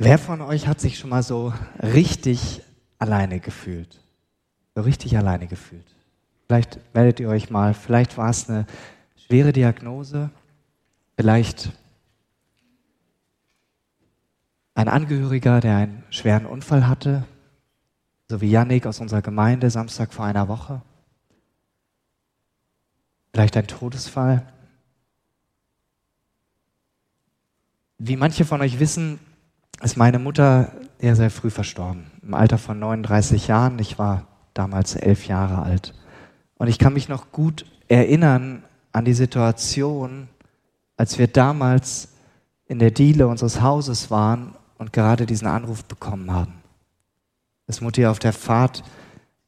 Wer 0.00 0.16
von 0.16 0.40
euch 0.42 0.68
hat 0.68 0.80
sich 0.80 0.96
schon 0.96 1.10
mal 1.10 1.24
so 1.24 1.52
richtig 1.82 2.62
alleine 3.00 3.40
gefühlt? 3.40 4.00
So 4.76 4.82
richtig 4.82 5.18
alleine 5.18 5.48
gefühlt. 5.48 5.86
Vielleicht 6.46 6.78
meldet 6.94 7.18
ihr 7.18 7.28
euch 7.28 7.50
mal, 7.50 7.74
vielleicht 7.74 8.16
war 8.16 8.30
es 8.30 8.48
eine 8.48 8.64
schwere 9.16 9.52
Diagnose, 9.52 10.30
vielleicht 11.16 11.72
ein 14.76 14.86
Angehöriger, 14.88 15.60
der 15.60 15.76
einen 15.76 16.04
schweren 16.10 16.46
Unfall 16.46 16.86
hatte, 16.86 17.24
so 18.28 18.40
wie 18.40 18.50
Yannick 18.50 18.86
aus 18.86 19.00
unserer 19.00 19.20
Gemeinde 19.20 19.68
Samstag 19.68 20.14
vor 20.14 20.24
einer 20.24 20.46
Woche. 20.46 20.80
Vielleicht 23.32 23.56
ein 23.56 23.66
Todesfall. 23.66 24.46
Wie 27.98 28.16
manche 28.16 28.44
von 28.44 28.60
euch 28.60 28.78
wissen, 28.78 29.18
ist 29.82 29.96
meine 29.96 30.18
Mutter 30.18 30.72
sehr, 31.00 31.16
sehr 31.16 31.30
früh 31.30 31.50
verstorben. 31.50 32.10
Im 32.22 32.34
Alter 32.34 32.58
von 32.58 32.78
39 32.78 33.48
Jahren. 33.48 33.78
Ich 33.78 33.98
war 33.98 34.26
damals 34.54 34.96
elf 34.96 35.26
Jahre 35.26 35.62
alt. 35.62 35.94
Und 36.56 36.68
ich 36.68 36.78
kann 36.78 36.92
mich 36.92 37.08
noch 37.08 37.30
gut 37.30 37.64
erinnern 37.86 38.64
an 38.92 39.04
die 39.04 39.14
Situation, 39.14 40.28
als 40.96 41.18
wir 41.18 41.28
damals 41.28 42.08
in 42.66 42.78
der 42.80 42.90
Diele 42.90 43.28
unseres 43.28 43.60
Hauses 43.60 44.10
waren 44.10 44.54
und 44.76 44.92
gerade 44.92 45.26
diesen 45.26 45.46
Anruf 45.46 45.84
bekommen 45.84 46.32
haben, 46.32 46.54
dass 47.66 47.80
Mutti 47.80 48.04
auf 48.06 48.18
der 48.18 48.32
Fahrt 48.32 48.82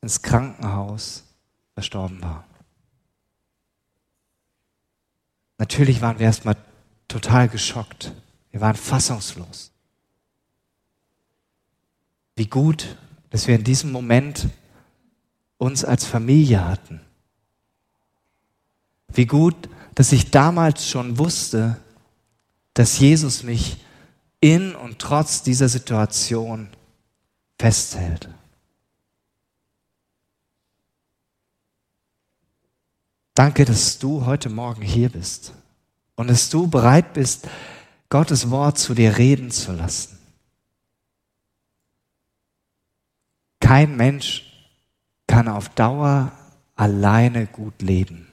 ins 0.00 0.22
Krankenhaus 0.22 1.24
verstorben 1.74 2.22
war. 2.22 2.44
Natürlich 5.58 6.00
waren 6.00 6.18
wir 6.18 6.26
erstmal 6.26 6.56
total 7.06 7.48
geschockt. 7.48 8.12
Wir 8.50 8.60
waren 8.60 8.76
fassungslos. 8.76 9.72
Wie 12.40 12.46
gut, 12.46 12.96
dass 13.28 13.48
wir 13.48 13.54
in 13.54 13.64
diesem 13.64 13.92
Moment 13.92 14.48
uns 15.58 15.84
als 15.84 16.06
Familie 16.06 16.64
hatten. 16.64 17.02
Wie 19.08 19.26
gut, 19.26 19.68
dass 19.94 20.10
ich 20.10 20.30
damals 20.30 20.88
schon 20.88 21.18
wusste, 21.18 21.76
dass 22.72 22.98
Jesus 22.98 23.42
mich 23.42 23.84
in 24.40 24.74
und 24.74 24.98
trotz 24.98 25.42
dieser 25.42 25.68
Situation 25.68 26.70
festhält. 27.58 28.30
Danke, 33.34 33.66
dass 33.66 33.98
du 33.98 34.24
heute 34.24 34.48
Morgen 34.48 34.80
hier 34.80 35.10
bist 35.10 35.52
und 36.14 36.30
dass 36.30 36.48
du 36.48 36.68
bereit 36.68 37.12
bist, 37.12 37.46
Gottes 38.08 38.48
Wort 38.48 38.78
zu 38.78 38.94
dir 38.94 39.18
reden 39.18 39.50
zu 39.50 39.72
lassen. 39.72 40.19
Kein 43.70 43.96
Mensch 43.96 44.42
kann 45.28 45.46
auf 45.46 45.68
Dauer 45.68 46.32
alleine 46.74 47.46
gut 47.46 47.82
leben. 47.82 48.26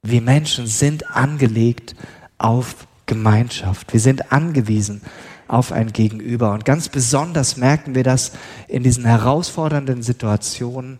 Wir 0.00 0.22
Menschen 0.22 0.66
sind 0.66 1.14
angelegt 1.14 1.94
auf 2.38 2.86
Gemeinschaft. 3.04 3.92
Wir 3.92 4.00
sind 4.00 4.32
angewiesen 4.32 5.02
auf 5.48 5.70
ein 5.70 5.92
Gegenüber. 5.92 6.54
Und 6.54 6.64
ganz 6.64 6.88
besonders 6.88 7.58
merken 7.58 7.94
wir 7.94 8.04
das 8.04 8.32
in 8.68 8.82
diesen 8.82 9.04
herausfordernden 9.04 10.02
Situationen, 10.02 10.98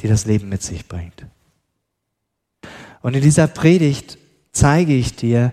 die 0.00 0.08
das 0.08 0.26
Leben 0.26 0.48
mit 0.48 0.64
sich 0.64 0.88
bringt. 0.88 1.26
Und 3.02 3.14
in 3.14 3.22
dieser 3.22 3.46
Predigt 3.46 4.18
zeige 4.50 4.96
ich 4.96 5.14
dir, 5.14 5.52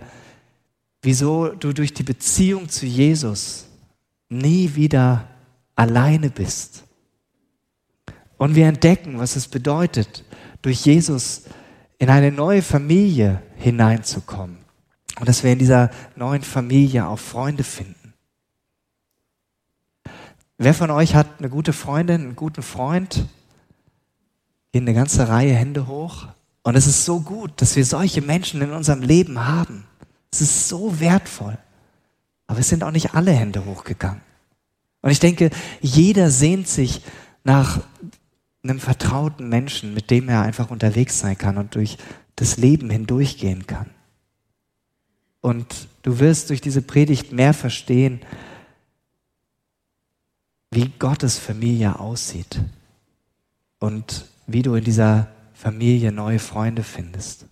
wieso 1.03 1.49
du 1.49 1.71
durch 1.71 1.93
die 1.93 2.01
Beziehung 2.01 2.67
zu 2.67 2.87
Jesus 2.87 3.67
nie 4.27 4.73
wieder 4.73 5.27
alleine 5.75 6.29
bist. 6.29 6.83
Und 8.37 8.55
wir 8.55 8.67
entdecken, 8.67 9.19
was 9.19 9.35
es 9.35 9.47
bedeutet, 9.47 10.25
durch 10.61 10.85
Jesus 10.85 11.43
in 11.99 12.09
eine 12.09 12.31
neue 12.31 12.61
Familie 12.61 13.41
hineinzukommen. 13.57 14.57
Und 15.19 15.29
dass 15.29 15.43
wir 15.43 15.51
in 15.51 15.59
dieser 15.59 15.91
neuen 16.15 16.41
Familie 16.41 17.07
auch 17.07 17.19
Freunde 17.19 17.63
finden. 17.63 18.13
Wer 20.57 20.73
von 20.73 20.89
euch 20.89 21.15
hat 21.15 21.27
eine 21.39 21.49
gute 21.49 21.73
Freundin, 21.73 22.21
einen 22.21 22.35
guten 22.35 22.63
Freund? 22.63 23.27
Gehen 24.71 24.83
eine 24.83 24.93
ganze 24.93 25.27
Reihe 25.27 25.53
Hände 25.53 25.87
hoch. 25.87 26.27
Und 26.63 26.75
es 26.75 26.87
ist 26.87 27.05
so 27.05 27.19
gut, 27.19 27.61
dass 27.61 27.75
wir 27.75 27.85
solche 27.85 28.21
Menschen 28.21 28.61
in 28.61 28.71
unserem 28.71 29.01
Leben 29.01 29.47
haben. 29.47 29.85
Es 30.31 30.41
ist 30.41 30.67
so 30.67 30.99
wertvoll. 30.99 31.57
Aber 32.47 32.59
es 32.59 32.69
sind 32.69 32.83
auch 32.83 32.91
nicht 32.91 33.13
alle 33.13 33.31
Hände 33.31 33.65
hochgegangen. 33.65 34.21
Und 35.01 35.11
ich 35.11 35.19
denke, 35.19 35.49
jeder 35.81 36.29
sehnt 36.29 36.67
sich 36.67 37.01
nach 37.43 37.81
einem 38.63 38.79
vertrauten 38.79 39.49
Menschen, 39.49 39.93
mit 39.93 40.11
dem 40.11 40.29
er 40.29 40.41
einfach 40.41 40.69
unterwegs 40.69 41.19
sein 41.19 41.37
kann 41.37 41.57
und 41.57 41.75
durch 41.75 41.97
das 42.35 42.57
Leben 42.57 42.89
hindurchgehen 42.89 43.65
kann. 43.65 43.89
Und 45.41 45.87
du 46.03 46.19
wirst 46.19 46.51
durch 46.51 46.61
diese 46.61 46.83
Predigt 46.83 47.31
mehr 47.31 47.53
verstehen, 47.53 48.21
wie 50.69 50.91
Gottes 50.99 51.37
Familie 51.37 51.99
aussieht 51.99 52.61
und 53.79 54.25
wie 54.45 54.61
du 54.61 54.75
in 54.75 54.83
dieser 54.83 55.27
Familie 55.53 56.11
neue 56.11 56.39
Freunde 56.39 56.83
findest. 56.83 57.45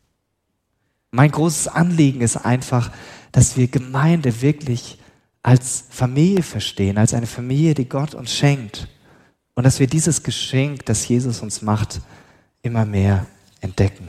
Mein 1.12 1.32
großes 1.32 1.68
Anliegen 1.68 2.22
ist 2.22 2.38
einfach, 2.38 2.92
dass 3.32 3.58
wir 3.58 3.68
Gemeinde 3.68 4.42
wirklich 4.42 4.99
als 5.42 5.86
Familie 5.90 6.44
verstehen, 6.44 6.98
als 6.98 7.14
eine 7.14 7.28
Familie, 7.28 7.74
die 7.74 7.88
Gott 7.88 8.14
uns 8.14 8.34
schenkt. 8.34 8.88
Und 9.54 9.64
dass 9.64 9.80
wir 9.80 9.88
dieses 9.88 10.24
Geschenk, 10.24 10.86
das 10.86 11.08
Jesus 11.08 11.42
uns 11.42 11.62
macht, 11.62 12.02
immer 12.62 12.86
mehr 12.86 13.26
entdecken. 13.62 14.08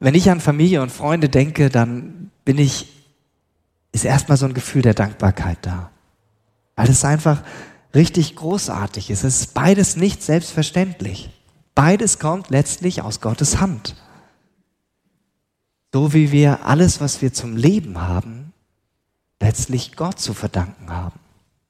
Wenn 0.00 0.14
ich 0.14 0.30
an 0.30 0.40
Familie 0.40 0.82
und 0.82 0.92
Freunde 0.92 1.28
denke, 1.28 1.70
dann 1.70 2.30
bin 2.44 2.58
ich, 2.58 2.88
ist 3.92 4.04
erstmal 4.04 4.38
so 4.38 4.46
ein 4.46 4.54
Gefühl 4.54 4.82
der 4.82 4.94
Dankbarkeit 4.94 5.58
da. 5.62 5.90
Weil 6.76 6.88
es 6.88 7.04
einfach 7.04 7.42
richtig 7.94 8.36
großartig 8.36 9.10
ist. 9.10 9.24
Es 9.24 9.40
ist 9.40 9.54
beides 9.54 9.96
nicht 9.96 10.22
selbstverständlich. 10.22 11.30
Beides 11.74 12.18
kommt 12.18 12.50
letztlich 12.50 13.02
aus 13.02 13.20
Gottes 13.20 13.60
Hand. 13.60 13.96
So 15.92 16.12
wie 16.12 16.32
wir 16.32 16.66
alles, 16.66 17.00
was 17.00 17.22
wir 17.22 17.32
zum 17.32 17.56
Leben 17.56 18.00
haben, 18.00 18.47
letztlich 19.40 19.96
Gott 19.96 20.18
zu 20.18 20.34
verdanken 20.34 20.90
haben. 20.90 21.18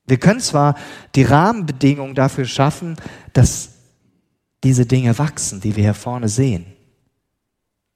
Wir 0.06 0.18
können 0.18 0.40
zwar 0.40 0.74
die 1.14 1.22
Rahmenbedingungen 1.22 2.14
dafür 2.14 2.46
schaffen, 2.46 2.96
dass 3.34 3.70
diese 4.64 4.86
Dinge 4.86 5.18
wachsen, 5.18 5.60
die 5.60 5.76
wir 5.76 5.84
hier 5.84 5.94
vorne 5.94 6.28
sehen. 6.28 6.66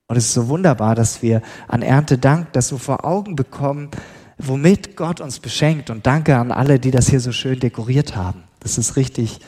Und 0.07 0.17
es 0.17 0.27
ist 0.27 0.35
so 0.35 0.49
wunderbar, 0.49 0.95
dass 0.95 1.23
wir 1.23 1.41
an 1.69 1.81
Erntedank 1.81 2.53
das 2.53 2.69
so 2.69 2.77
vor 2.77 3.05
Augen 3.05 3.35
bekommen, 3.35 3.91
womit 4.37 4.95
Gott 4.95 5.21
uns 5.23 5.41
beschenkt. 5.41 5.89
Und 5.89 6.07
danke 6.07 6.37
an 6.37 6.53
alle, 6.53 6.79
die 6.79 6.91
das 6.91 7.09
hier 7.09 7.21
so 7.21 7.33
schön 7.33 7.59
dekoriert 7.59 8.15
haben. 8.15 8.45
Das 8.61 8.77
ist 8.77 8.97
richtig 8.97 9.41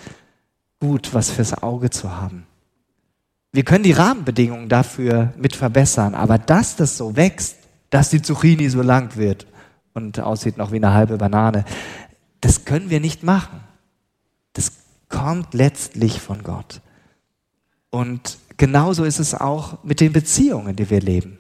gut, 0.81 1.13
was 1.13 1.31
fürs 1.31 1.63
Auge 1.63 1.91
zu 1.91 2.17
haben. 2.17 2.47
Wir 3.53 3.63
können 3.63 3.85
die 3.85 3.93
Rahmenbedingungen 3.93 4.69
dafür 4.69 5.35
mit 5.37 5.55
verbessern, 5.55 6.15
aber 6.15 6.39
dass 6.39 6.77
das 6.77 6.97
so 6.97 7.15
wächst, 7.15 7.59
dass 7.91 8.11
die 8.11 8.23
Zucchini 8.23 8.69
so 8.71 8.83
lang 8.83 9.17
wird 9.17 9.47
und 9.95 10.21
aussieht 10.21 10.59
noch 10.59 10.73
wie 10.73 10.77
eine 10.77 10.93
halbe 10.93 11.17
Banane, 11.17 11.65
das 12.41 12.65
können 12.65 12.91
wir 12.91 13.01
nicht 13.01 13.23
machen. 13.23 13.61
Das 14.53 14.73
kommt 15.09 15.55
letztlich 15.55 16.21
von 16.21 16.43
Gott. 16.43 16.81
Und 17.91 18.39
genauso 18.57 19.05
ist 19.05 19.21
es 19.21 19.35
auch 19.35 19.83
mit 19.85 20.01
den 20.01 20.13
Beziehungen, 20.13 20.77
die 20.77 20.91
wir 20.91 21.01
leben. 21.01 21.39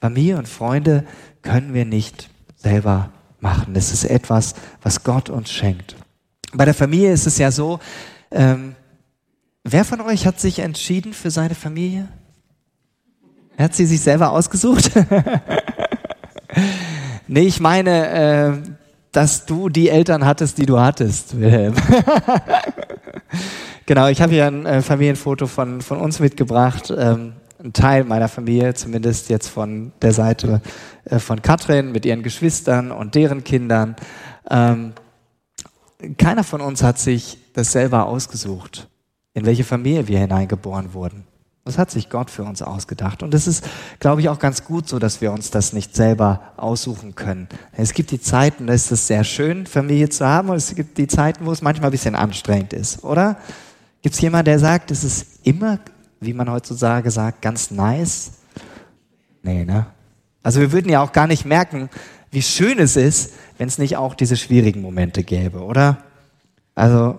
Familie 0.00 0.36
und 0.36 0.48
Freunde 0.48 1.06
können 1.42 1.74
wir 1.74 1.84
nicht 1.84 2.28
selber 2.56 3.10
machen. 3.40 3.74
Das 3.74 3.92
ist 3.92 4.04
etwas, 4.04 4.54
was 4.82 5.04
Gott 5.04 5.30
uns 5.30 5.50
schenkt. 5.50 5.96
Bei 6.52 6.64
der 6.64 6.74
Familie 6.74 7.12
ist 7.12 7.26
es 7.26 7.38
ja 7.38 7.50
so, 7.50 7.78
ähm, 8.30 8.74
wer 9.64 9.84
von 9.84 10.00
euch 10.00 10.26
hat 10.26 10.40
sich 10.40 10.58
entschieden 10.58 11.12
für 11.12 11.30
seine 11.30 11.54
Familie? 11.54 12.08
Hat 13.56 13.74
sie 13.74 13.86
sich 13.86 14.00
selber 14.00 14.32
ausgesucht? 14.32 14.90
nee, 17.32 17.46
ich 17.46 17.60
meine, 17.60 18.08
äh, 18.10 18.52
dass 19.10 19.46
du 19.46 19.68
die 19.68 19.88
Eltern 19.88 20.24
hattest, 20.24 20.58
die 20.58 20.66
du 20.66 20.78
hattest, 20.78 21.38
Wilhelm. 21.38 21.74
genau, 23.86 24.08
ich 24.08 24.20
habe 24.22 24.32
hier 24.32 24.46
ein 24.46 24.66
äh, 24.66 24.82
Familienfoto 24.82 25.46
von, 25.46 25.80
von 25.80 25.98
uns 25.98 26.20
mitgebracht. 26.20 26.92
Ähm, 26.96 27.34
ein 27.62 27.72
Teil 27.72 28.04
meiner 28.04 28.28
Familie, 28.28 28.74
zumindest 28.74 29.28
jetzt 29.28 29.48
von 29.48 29.92
der 30.02 30.12
Seite 30.12 30.60
äh, 31.04 31.18
von 31.18 31.42
Katrin 31.42 31.92
mit 31.92 32.04
ihren 32.04 32.22
Geschwistern 32.22 32.90
und 32.90 33.14
deren 33.14 33.44
Kindern. 33.44 33.96
Ähm, 34.50 34.92
keiner 36.18 36.44
von 36.44 36.60
uns 36.60 36.82
hat 36.82 36.98
sich 36.98 37.38
das 37.52 37.72
selber 37.72 38.06
ausgesucht, 38.06 38.88
in 39.34 39.46
welche 39.46 39.64
Familie 39.64 40.08
wir 40.08 40.18
hineingeboren 40.18 40.94
wurden. 40.94 41.24
Das 41.64 41.78
hat 41.78 41.92
sich 41.92 42.10
Gott 42.10 42.28
für 42.28 42.42
uns 42.42 42.60
ausgedacht. 42.60 43.22
Und 43.22 43.34
es 43.34 43.46
ist, 43.46 43.64
glaube 44.00 44.20
ich, 44.20 44.28
auch 44.28 44.40
ganz 44.40 44.64
gut 44.64 44.88
so, 44.88 44.98
dass 44.98 45.20
wir 45.20 45.30
uns 45.32 45.52
das 45.52 45.72
nicht 45.72 45.94
selber 45.94 46.40
aussuchen 46.56 47.14
können. 47.14 47.48
Es 47.72 47.94
gibt 47.94 48.10
die 48.10 48.20
Zeiten, 48.20 48.66
da 48.66 48.72
ist 48.72 48.90
es 48.90 49.06
sehr 49.06 49.22
schön, 49.22 49.66
Familie 49.66 50.08
zu 50.08 50.26
haben, 50.26 50.48
und 50.48 50.56
es 50.56 50.74
gibt 50.74 50.98
die 50.98 51.06
Zeiten, 51.06 51.46
wo 51.46 51.52
es 51.52 51.62
manchmal 51.62 51.90
ein 51.90 51.92
bisschen 51.92 52.16
anstrengend 52.16 52.72
ist, 52.72 53.04
oder? 53.04 53.36
Gibt 54.02 54.16
es 54.16 54.20
jemanden, 54.20 54.46
der 54.46 54.58
sagt, 54.58 54.90
es 54.90 55.04
ist 55.04 55.46
immer, 55.46 55.78
wie 56.18 56.32
man 56.32 56.50
heutzutage 56.50 57.12
sagt, 57.12 57.42
ganz 57.42 57.70
nice? 57.70 58.32
Nee, 59.44 59.64
ne? 59.64 59.86
Also 60.42 60.60
wir 60.60 60.72
würden 60.72 60.90
ja 60.90 61.00
auch 61.00 61.12
gar 61.12 61.28
nicht 61.28 61.44
merken, 61.44 61.88
wie 62.32 62.42
schön 62.42 62.80
es 62.80 62.96
ist, 62.96 63.34
wenn 63.58 63.68
es 63.68 63.78
nicht 63.78 63.96
auch 63.96 64.14
diese 64.14 64.36
schwierigen 64.36 64.82
Momente 64.82 65.22
gäbe, 65.22 65.60
oder? 65.60 65.98
Also 66.74 67.18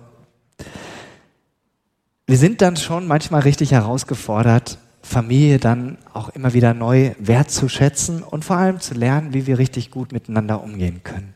wir 2.26 2.38
sind 2.38 2.62
dann 2.62 2.76
schon 2.76 3.06
manchmal 3.06 3.42
richtig 3.42 3.72
herausgefordert, 3.72 4.78
Familie 5.02 5.58
dann 5.58 5.98
auch 6.14 6.30
immer 6.30 6.54
wieder 6.54 6.72
neu 6.72 7.14
wertzuschätzen 7.18 8.22
und 8.22 8.44
vor 8.44 8.56
allem 8.56 8.80
zu 8.80 8.94
lernen, 8.94 9.34
wie 9.34 9.46
wir 9.46 9.58
richtig 9.58 9.90
gut 9.90 10.12
miteinander 10.12 10.62
umgehen 10.62 11.02
können. 11.02 11.34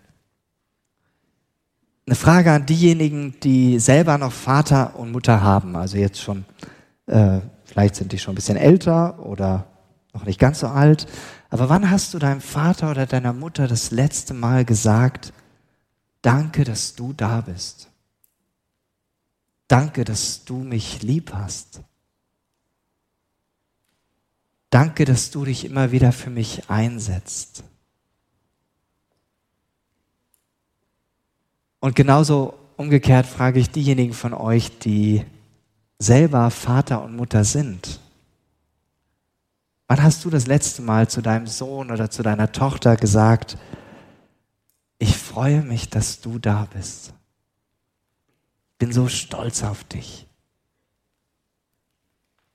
Eine 2.07 2.17
Frage 2.17 2.53
an 2.53 2.65
diejenigen, 2.65 3.35
die 3.43 3.79
selber 3.79 4.17
noch 4.17 4.33
Vater 4.33 4.99
und 4.99 5.13
Mutter 5.13 5.43
haben, 5.43 5.77
also 5.77 5.99
jetzt 5.99 6.23
schon, 6.23 6.47
äh, 7.07 7.41
vielleicht 7.67 7.97
sind 7.97 8.13
die 8.13 8.19
schon 8.19 8.33
ein 8.33 8.37
bisschen 8.37 8.57
älter 8.57 9.27
oder 9.27 9.67
noch 10.15 10.25
nicht 10.25 10.41
ganz 10.41 10.61
so 10.61 10.69
alt, 10.69 11.07
aber 11.51 11.69
wann 11.69 11.91
hast 11.91 12.15
du 12.15 12.19
deinem 12.19 12.41
Vater 12.41 12.91
oder 12.91 13.05
deiner 13.05 13.35
Mutter 13.35 13.69
das 13.69 13.91
letzte 13.91 14.33
Mal 14.33 14.65
gesagt, 14.65 15.35
danke, 16.23 16.65
dass 16.65 16.95
du 16.95 17.13
da 17.13 17.43
bist? 17.43 17.91
Danke, 19.69 20.05
dass 20.05 20.45
du 20.45 20.57
mich 20.57 21.03
lieb 21.03 21.33
hast. 21.33 21.83
Danke, 24.71 25.05
dass 25.05 25.31
du 25.31 25.45
dich 25.45 25.65
immer 25.65 25.93
wieder 25.93 26.13
für 26.13 26.31
mich 26.31 26.69
einsetzt. 26.69 27.63
Und 31.81 31.95
genauso 31.95 32.55
umgekehrt 32.77 33.27
frage 33.27 33.61
ich 33.61 33.71
diejenigen 33.71 34.15
von 34.15 34.35
euch, 34.35 34.79
die 34.79 35.25
selber 35.99 36.51
Vater 36.51 37.03
und 37.03 37.17
Mutter 37.17 37.45
sind. 37.45 38.01
Wann 39.87 40.03
hast 40.03 40.25
du 40.25 40.31
das 40.31 40.47
letzte 40.47 40.83
Mal 40.83 41.09
zu 41.09 41.23
deinem 41.23 41.47
Sohn 41.47 41.91
oder 41.91 42.11
zu 42.11 42.23
deiner 42.23 42.53
Tochter 42.53 42.97
gesagt, 42.97 43.57
ich 44.99 45.17
freue 45.17 45.63
mich, 45.63 45.89
dass 45.89 46.21
du 46.21 46.39
da 46.39 46.69
bist? 46.73 47.15
Bin 48.79 48.93
so 48.93 49.09
stolz 49.09 49.63
auf 49.63 49.85
dich. 49.85 50.27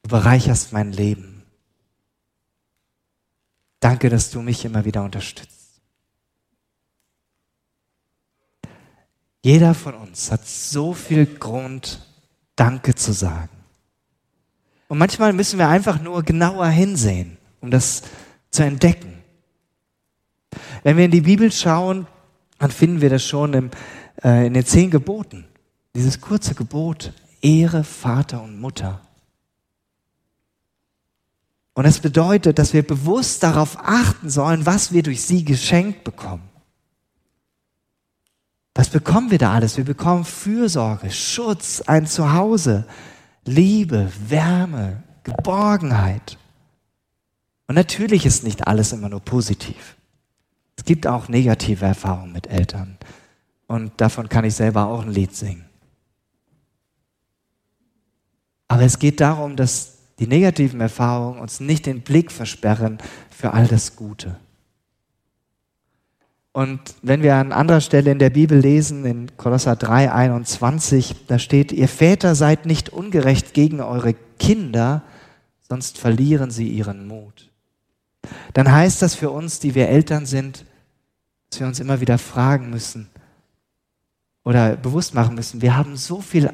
Du 0.04 0.10
bereicherst 0.10 0.74
mein 0.74 0.92
Leben. 0.92 1.44
Danke, 3.80 4.10
dass 4.10 4.31
du 4.31 4.42
mich 4.42 4.64
immer 4.64 4.86
wieder 4.86 5.04
unterstützt. 5.04 5.81
Jeder 9.42 9.74
von 9.74 9.94
uns 9.94 10.31
hat 10.31 10.48
so 10.48 10.94
viel 10.94 11.25
Grund, 11.25 12.08
Danke 12.56 12.96
zu 12.96 13.12
sagen. 13.12 13.50
Und 14.88 15.00
manchmal 15.00 15.34
müssen 15.34 15.60
wir 15.60 15.68
einfach 15.68 16.00
nur 16.00 16.24
genauer 16.24 16.68
hinsehen, 16.68 17.38
um 17.60 17.72
das 17.72 18.04
zu 18.52 18.64
entdecken. 18.64 19.22
Wenn 20.84 20.98
wir 20.98 21.06
in 21.06 21.12
die 21.12 21.22
Bibel 21.22 21.52
schauen, 21.52 22.08
dann 22.60 22.72
finden 22.72 23.02
wir 23.02 23.10
das 23.10 23.25
schon 23.25 23.54
im, 23.54 23.72
äh, 24.24 24.48
in 24.48 24.54
den 24.54 24.66
zehn 24.66 24.92
Geboten. 24.92 25.46
Dieses 25.95 26.22
kurze 26.22 26.56
Gebot, 26.56 27.13
Ehre 27.42 27.84
Vater 27.84 28.42
und 28.42 28.60
Mutter. 28.60 29.01
Und 31.74 31.86
es 31.86 32.00
bedeutet, 32.00 32.60
dass 32.60 32.74
wir 32.74 32.84
bewusst 32.84 33.44
darauf 33.44 33.78
achten 33.80 34.30
sollen, 34.30 34.66
was 34.66 34.92
wir 34.92 35.04
durch 35.04 35.24
sie 35.24 35.44
geschenkt 35.44 36.04
bekommen. 36.04 36.50
Was 38.75 38.90
bekommen 38.90 39.30
wir 39.30 39.38
da 39.38 39.54
alles? 39.54 39.78
Wir 39.78 39.84
bekommen 39.84 40.25
Fürsorge, 40.25 41.12
Schutz, 41.12 41.81
ein 41.81 42.07
Zuhause, 42.07 42.88
Liebe, 43.46 44.12
Wärme, 44.28 45.04
Geborgenheit. 45.24 46.38
Und 47.68 47.75
natürlich 47.75 48.25
ist 48.25 48.44
nicht 48.44 48.68
alles 48.68 48.94
immer 48.94 49.10
nur 49.10 49.19
positiv. 49.19 49.96
Es 50.75 50.86
gibt 50.86 51.06
auch 51.06 51.28
negative 51.28 51.86
Erfahrungen 51.86 52.34
mit 52.34 52.48
Eltern. 52.48 52.98
Und 53.68 53.94
davon 54.01 54.28
kann 54.28 54.46
ich 54.46 54.56
selber 54.56 54.88
auch 54.88 55.04
ein 55.04 55.12
Lied 55.12 55.36
singen. 55.36 55.66
Aber 58.74 58.81
es 58.81 58.98
geht 58.98 59.20
darum, 59.20 59.56
dass 59.56 60.00
die 60.18 60.25
negativen 60.25 60.81
Erfahrungen 60.81 61.40
uns 61.40 61.60
nicht 61.60 61.86
den 61.86 62.02
Blick 62.02 62.31
versperren 62.31 62.98
für 63.30 63.54
all 63.54 63.68
das 63.68 63.96
Gute. 63.96 64.40
Und 66.54 66.80
wenn 67.04 67.22
wir 67.22 67.36
an 67.36 67.52
anderer 67.52 67.81
Stelle 67.81 68.10
in 68.12 68.18
der 68.18 68.31
Bibel 68.31 68.58
lesen, 68.58 69.06
in 69.06 69.38
Kolosser 69.38 69.75
3, 69.75 70.12
21, 70.12 71.28
da 71.28 71.38
steht, 71.38 71.72
ihr 71.72 71.88
Väter 71.88 72.34
seid 72.34 72.66
nicht 72.66 72.90
ungerecht 72.90 73.54
gegen 73.54 73.80
eure 73.80 74.16
Kinder, 74.40 75.04
sonst 75.70 76.00
verlieren 76.00 76.50
sie 76.50 76.68
ihren 76.68 77.06
Mut. 77.08 77.52
Dann 78.54 78.72
heißt 78.72 79.04
das 79.04 79.14
für 79.14 79.30
uns, 79.30 79.60
die 79.60 79.75
wir 79.75 79.88
Eltern 79.88 80.25
sind, 80.25 80.66
dass 81.52 81.60
wir 81.60 81.68
uns 81.68 81.80
immer 81.80 82.02
wieder 82.02 82.18
fragen 82.18 82.72
müssen 82.72 83.08
oder 84.44 84.75
bewusst 84.78 85.14
machen 85.14 85.36
müssen, 85.36 85.62
wir 85.62 85.78
haben 85.78 85.96
so 85.96 86.22
viel 86.22 86.50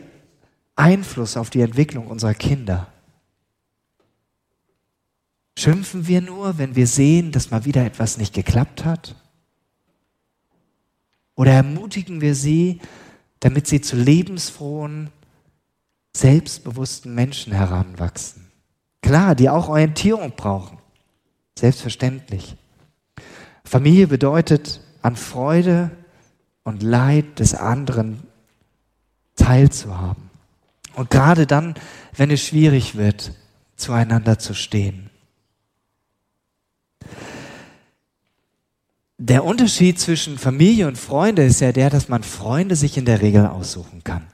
Einfluss 0.79 1.37
auf 1.37 1.49
die 1.49 1.61
Entwicklung 1.61 2.07
unserer 2.07 2.33
Kinder? 2.33 2.87
Schimpfen 5.57 6.07
wir 6.07 6.21
nur, 6.21 6.57
wenn 6.57 6.75
wir 6.75 6.87
sehen, 6.87 7.33
dass 7.33 7.51
mal 7.51 7.65
wieder 7.65 7.85
etwas 7.85 8.17
nicht 8.17 8.33
geklappt 8.33 8.85
hat? 8.85 9.15
Oder 11.35 11.51
ermutigen 11.51 12.21
wir 12.21 12.33
sie, 12.33 12.79
damit 13.41 13.67
sie 13.67 13.81
zu 13.81 13.97
lebensfrohen, 13.97 15.09
selbstbewussten 16.15 17.13
Menschen 17.13 17.51
heranwachsen? 17.51 18.49
Klar, 19.01 19.35
die 19.35 19.49
auch 19.49 19.67
Orientierung 19.67 20.33
brauchen. 20.35 20.77
Selbstverständlich. 21.57 22.55
Familie 23.65 24.07
bedeutet, 24.07 24.81
an 25.01 25.17
Freude 25.17 25.91
und 26.63 26.83
Leid 26.83 27.39
des 27.39 27.53
anderen 27.53 28.23
teilzuhaben. 29.35 30.28
Und 30.99 31.09
gerade 31.09 31.47
dann, 31.47 31.75
wenn 32.17 32.29
es 32.29 32.45
schwierig 32.45 32.95
wird, 32.95 33.31
zueinander 33.77 34.37
zu 34.37 34.53
stehen. 34.53 35.09
Der 39.17 39.45
Unterschied 39.45 39.97
zwischen 39.97 40.37
Familie 40.37 40.89
und 40.89 40.97
Freunde 40.97 41.45
ist 41.45 41.61
ja 41.61 41.71
der, 41.71 41.89
dass 41.89 42.09
man 42.09 42.23
Freunde 42.23 42.75
sich 42.75 42.97
in 42.97 43.05
der 43.05 43.21
Regel 43.21 43.45
aussuchen 43.45 44.03
kann. 44.03 44.27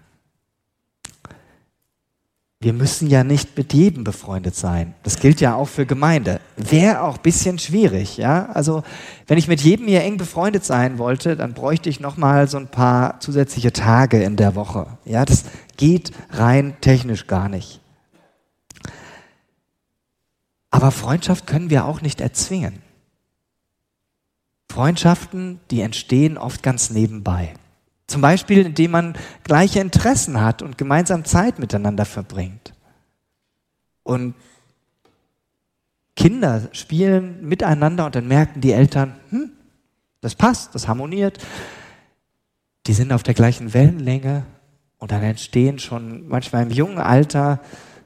Wir 2.66 2.74
müssen 2.74 3.12
ja 3.12 3.24
nicht 3.24 3.56
mit 3.56 3.74
jedem 3.74 4.04
befreundet 4.04 4.56
sein. 4.56 4.96
Das 5.04 5.20
gilt 5.20 5.40
ja 5.40 5.54
auch 5.54 5.68
für 5.68 5.86
Gemeinde. 5.86 6.42
Wäre 6.58 7.04
auch 7.04 7.18
ein 7.18 7.22
bisschen 7.22 7.60
schwierig, 7.60 8.18
ja. 8.18 8.48
Also, 8.48 8.82
wenn 9.28 9.38
ich 9.38 9.48
mit 9.48 9.62
jedem 9.62 9.86
hier 9.86 10.02
eng 10.02 10.18
befreundet 10.18 10.66
sein 10.66 10.98
wollte, 10.98 11.36
dann 11.36 11.54
bräuchte 11.54 11.92
ich 11.92 12.00
nochmal 12.00 12.48
so 12.48 12.58
ein 12.58 12.68
paar 12.68 13.20
zusätzliche 13.20 13.72
Tage 13.72 14.24
in 14.24 14.36
der 14.36 14.56
Woche. 14.56 14.88
Ja, 15.06 15.26
das 15.26 15.44
geht 15.78 16.12
rein 16.32 16.76
technisch 16.82 17.28
gar 17.28 17.50
nicht. 17.50 17.82
Aber 20.72 20.90
Freundschaft 20.90 21.46
können 21.46 21.70
wir 21.70 21.86
auch 21.86 22.02
nicht 22.02 22.20
erzwingen. 22.20 22.82
Freundschaften, 24.72 25.60
die 25.70 25.82
entstehen 25.82 26.40
oft 26.40 26.64
ganz 26.64 26.90
nebenbei. 26.90 27.54
Zum 28.08 28.22
Beispiel, 28.22 28.66
indem 28.66 28.92
man 28.92 29.18
gleiche 29.44 29.80
Interessen 29.80 30.42
hat 30.42 30.62
und 30.62 30.78
gemeinsam 30.78 31.26
Zeit 31.26 31.60
miteinander 31.60 32.06
verbringt. 32.06 32.74
Und 34.04 34.36
Kinder 36.16 36.70
spielen 36.72 37.46
miteinander 37.48 38.06
und 38.06 38.16
dann 38.16 38.28
merken 38.28 38.62
die 38.62 38.72
Eltern, 38.72 39.16
hm, 39.32 39.52
das 40.22 40.36
passt, 40.36 40.74
das 40.76 40.88
harmoniert. 40.88 41.40
Die 42.88 42.94
sind 42.94 43.12
auf 43.12 43.24
der 43.24 43.34
gleichen 43.34 43.74
Wellenlänge 43.74 44.46
und 44.98 45.12
dann 45.12 45.24
entstehen 45.24 45.80
schon 45.80 46.28
manchmal 46.28 46.64
im 46.64 46.72
jungen 46.72 47.00
Alter 47.00 47.60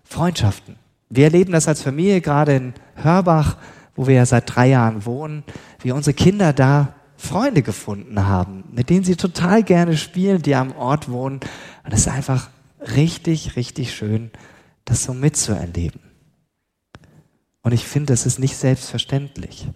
Freundschaften. 0.04 0.76
Wir 1.10 1.26
erleben 1.26 1.52
das 1.52 1.68
als 1.68 1.82
Familie 1.82 2.22
gerade 2.22 2.56
in 2.56 2.74
Hörbach, 2.96 3.58
wo 3.96 4.08
wir 4.08 4.16
ja 4.16 4.26
seit 4.26 4.56
drei 4.56 4.68
Jahren 4.70 5.06
wohnen, 5.06 5.44
wie 5.82 5.92
unsere 5.92 6.14
Kinder 6.14 6.54
da 6.54 6.94
Freunde 7.20 7.62
gefunden 7.62 8.26
haben, 8.26 8.64
mit 8.72 8.90
denen 8.90 9.04
sie 9.04 9.18
total 9.18 9.62
gerne 9.62 9.98
spielen, 9.98 10.42
die 10.42 10.56
am 10.56 10.72
Ort 10.72 11.12
wohnen. 11.12 11.42
Und 11.84 11.94
es 11.94 12.02
ist 12.02 12.08
einfach 12.08 12.50
richtig, 12.96 13.58
richtig 13.58 13.94
schön, 13.94 14.32
das 14.86 15.04
so 15.04 15.14
mitzuerleben. 15.14 16.00
Und 17.62 17.74
ich 17.74 17.86
finde, 17.86 18.14
das 18.14 18.26
ist 18.26 18.40
nicht 18.40 18.56
selbstverständlich. 18.56 19.68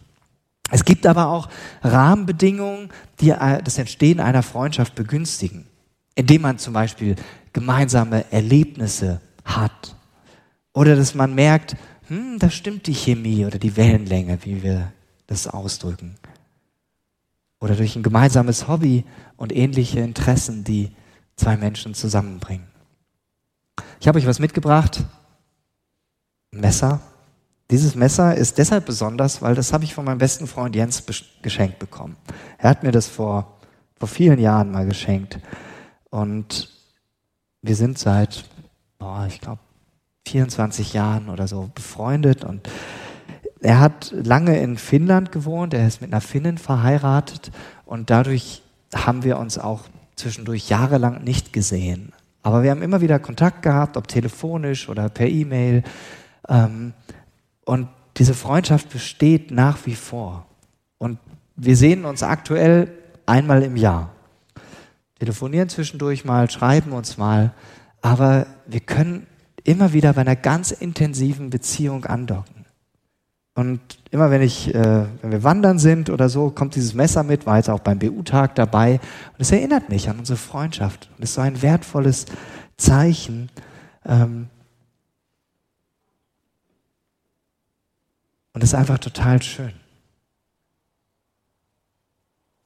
Es 0.71 0.85
gibt 0.85 1.05
aber 1.05 1.27
auch 1.27 1.49
Rahmenbedingungen, 1.83 2.89
die 3.19 3.31
äh, 3.31 3.61
das 3.61 3.77
Entstehen 3.77 4.21
einer 4.21 4.41
Freundschaft 4.41 4.95
begünstigen, 4.95 5.67
indem 6.15 6.43
man 6.43 6.57
zum 6.57 6.73
Beispiel 6.73 7.17
gemeinsame 7.51 8.25
Erlebnisse 8.31 9.21
hat 9.43 9.95
Oder 10.73 10.95
dass 10.95 11.13
man 11.13 11.35
merkt, 11.35 11.75
hm, 12.07 12.39
da 12.39 12.49
stimmt 12.49 12.87
die 12.87 12.93
Chemie 12.93 13.45
oder 13.45 13.59
die 13.59 13.75
Wellenlänge, 13.75 14.39
wie 14.43 14.63
wir 14.63 14.93
das 15.27 15.45
ausdrücken. 15.47 16.15
Oder 17.63 17.77
durch 17.77 17.95
ein 17.95 18.03
gemeinsames 18.03 18.67
Hobby 18.67 19.05
und 19.37 19.55
ähnliche 19.55 20.01
Interessen, 20.01 20.65
die 20.65 20.91
zwei 21.37 21.55
Menschen 21.55 21.93
zusammenbringen. 21.93 22.67
Ich 24.01 24.07
habe 24.09 24.19
euch 24.19 24.27
was 24.27 24.39
mitgebracht. 24.39 25.05
Ein 26.51 26.59
Messer. 26.59 26.99
Dieses 27.71 27.95
Messer 27.95 28.35
ist 28.35 28.57
deshalb 28.57 28.85
besonders, 28.85 29.41
weil 29.41 29.55
das 29.55 29.71
habe 29.71 29.85
ich 29.85 29.93
von 29.93 30.03
meinem 30.03 30.17
besten 30.17 30.45
Freund 30.45 30.75
Jens 30.75 31.05
geschenkt 31.41 31.79
bekommen. 31.79 32.17
Er 32.57 32.69
hat 32.69 32.83
mir 32.83 32.91
das 32.91 33.07
vor, 33.07 33.59
vor 33.97 34.09
vielen 34.09 34.39
Jahren 34.39 34.69
mal 34.69 34.85
geschenkt. 34.85 35.39
Und 36.09 36.69
wir 37.61 37.77
sind 37.77 37.97
seit, 37.97 38.43
boah, 38.99 39.25
ich 39.25 39.39
glaube, 39.39 39.61
24 40.27 40.91
Jahren 40.91 41.29
oder 41.29 41.47
so 41.47 41.71
befreundet 41.73 42.43
und 42.43 42.67
er 43.63 43.79
hat 43.79 44.11
lange 44.11 44.59
in 44.59 44.77
Finnland 44.77 45.31
gewohnt, 45.31 45.73
er 45.73 45.87
ist 45.87 46.01
mit 46.01 46.11
einer 46.11 46.21
Finnin 46.21 46.57
verheiratet 46.57 47.51
und 47.85 48.09
dadurch 48.09 48.61
haben 48.93 49.23
wir 49.23 49.39
uns 49.39 49.57
auch 49.57 49.81
zwischendurch 50.15 50.69
jahrelang 50.69 51.23
nicht 51.23 51.53
gesehen. 51.53 52.11
Aber 52.41 52.61
wir 52.61 52.71
haben 52.71 52.81
immer 52.81 52.99
wieder 52.99 53.19
Kontakt 53.19 53.61
gehabt, 53.61 53.95
ob 53.95 54.07
telefonisch 54.07 54.89
oder 54.89 55.07
per 55.07 55.27
E-Mail. 55.27 55.83
Ähm, 56.49 56.93
und 57.63 57.87
diese 58.17 58.33
Freundschaft 58.33 58.89
besteht 58.89 59.49
nach 59.49 59.85
wie 59.85 59.95
vor. 59.95 60.45
Und 60.97 61.17
wir 61.55 61.77
sehen 61.77 62.03
uns 62.03 62.21
aktuell 62.21 62.91
einmal 63.25 63.63
im 63.63 63.77
Jahr. 63.77 64.11
Telefonieren 65.19 65.69
zwischendurch 65.69 66.25
mal, 66.25 66.49
schreiben 66.49 66.91
uns 66.91 67.17
mal. 67.17 67.53
Aber 68.01 68.45
wir 68.67 68.81
können 68.81 69.25
immer 69.63 69.93
wieder 69.93 70.11
bei 70.11 70.21
einer 70.21 70.35
ganz 70.35 70.71
intensiven 70.71 71.49
Beziehung 71.49 72.03
andocken. 72.05 72.62
Und 73.55 73.81
immer 74.09 74.31
wenn 74.31 74.41
ich, 74.41 74.73
äh, 74.73 75.05
wenn 75.21 75.31
wir 75.31 75.43
wandern 75.43 75.77
sind 75.77 76.09
oder 76.09 76.27
so, 76.27 76.49
kommt 76.49 76.75
dieses 76.75 76.95
Messer 76.95 77.21
mit, 77.23 77.45
war 77.45 77.57
jetzt 77.57 77.69
auch 77.69 77.79
beim 77.79 77.99
BU-Tag 77.99 78.55
dabei. 78.55 78.93
Und 78.93 79.39
es 79.39 79.51
erinnert 79.51 79.89
mich 79.89 80.09
an 80.09 80.17
unsere 80.17 80.37
Freundschaft. 80.37 81.09
Und 81.17 81.23
es 81.23 81.29
ist 81.29 81.35
so 81.35 81.41
ein 81.41 81.61
wertvolles 81.61 82.25
Zeichen. 82.77 83.49
Ähm 84.05 84.47
und 88.53 88.63
es 88.63 88.69
ist 88.69 88.75
einfach 88.75 88.97
total 88.97 89.41
schön. 89.41 89.73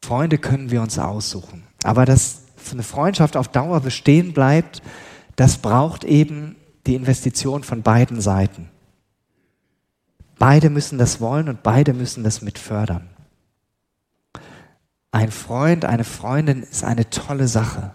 Freunde 0.02 0.38
können 0.38 0.72
wir 0.72 0.82
uns 0.82 0.98
aussuchen. 0.98 1.64
Aber 1.84 2.06
dass 2.06 2.44
eine 2.72 2.84
Freundschaft 2.84 3.36
auf 3.36 3.50
Dauer 3.50 3.82
bestehen 3.82 4.32
bleibt, 4.32 4.82
das 5.36 5.58
braucht 5.58 6.06
eben 6.06 6.56
die 6.86 6.96
Investition 6.96 7.64
von 7.64 7.82
beiden 7.82 8.22
Seiten. 8.22 8.70
Beide 10.40 10.70
müssen 10.70 10.98
das 10.98 11.20
wollen 11.20 11.50
und 11.50 11.64
beide 11.64 11.94
müssen 11.94 12.24
das 12.24 12.42
mit 12.42 12.60
fördern. 12.60 13.10
Ein 15.12 15.32
Freund, 15.32 15.86
eine 15.86 16.04
Freundin 16.04 16.64
ist 16.64 16.84
eine 16.84 17.10
tolle 17.10 17.48
Sache. 17.48 17.92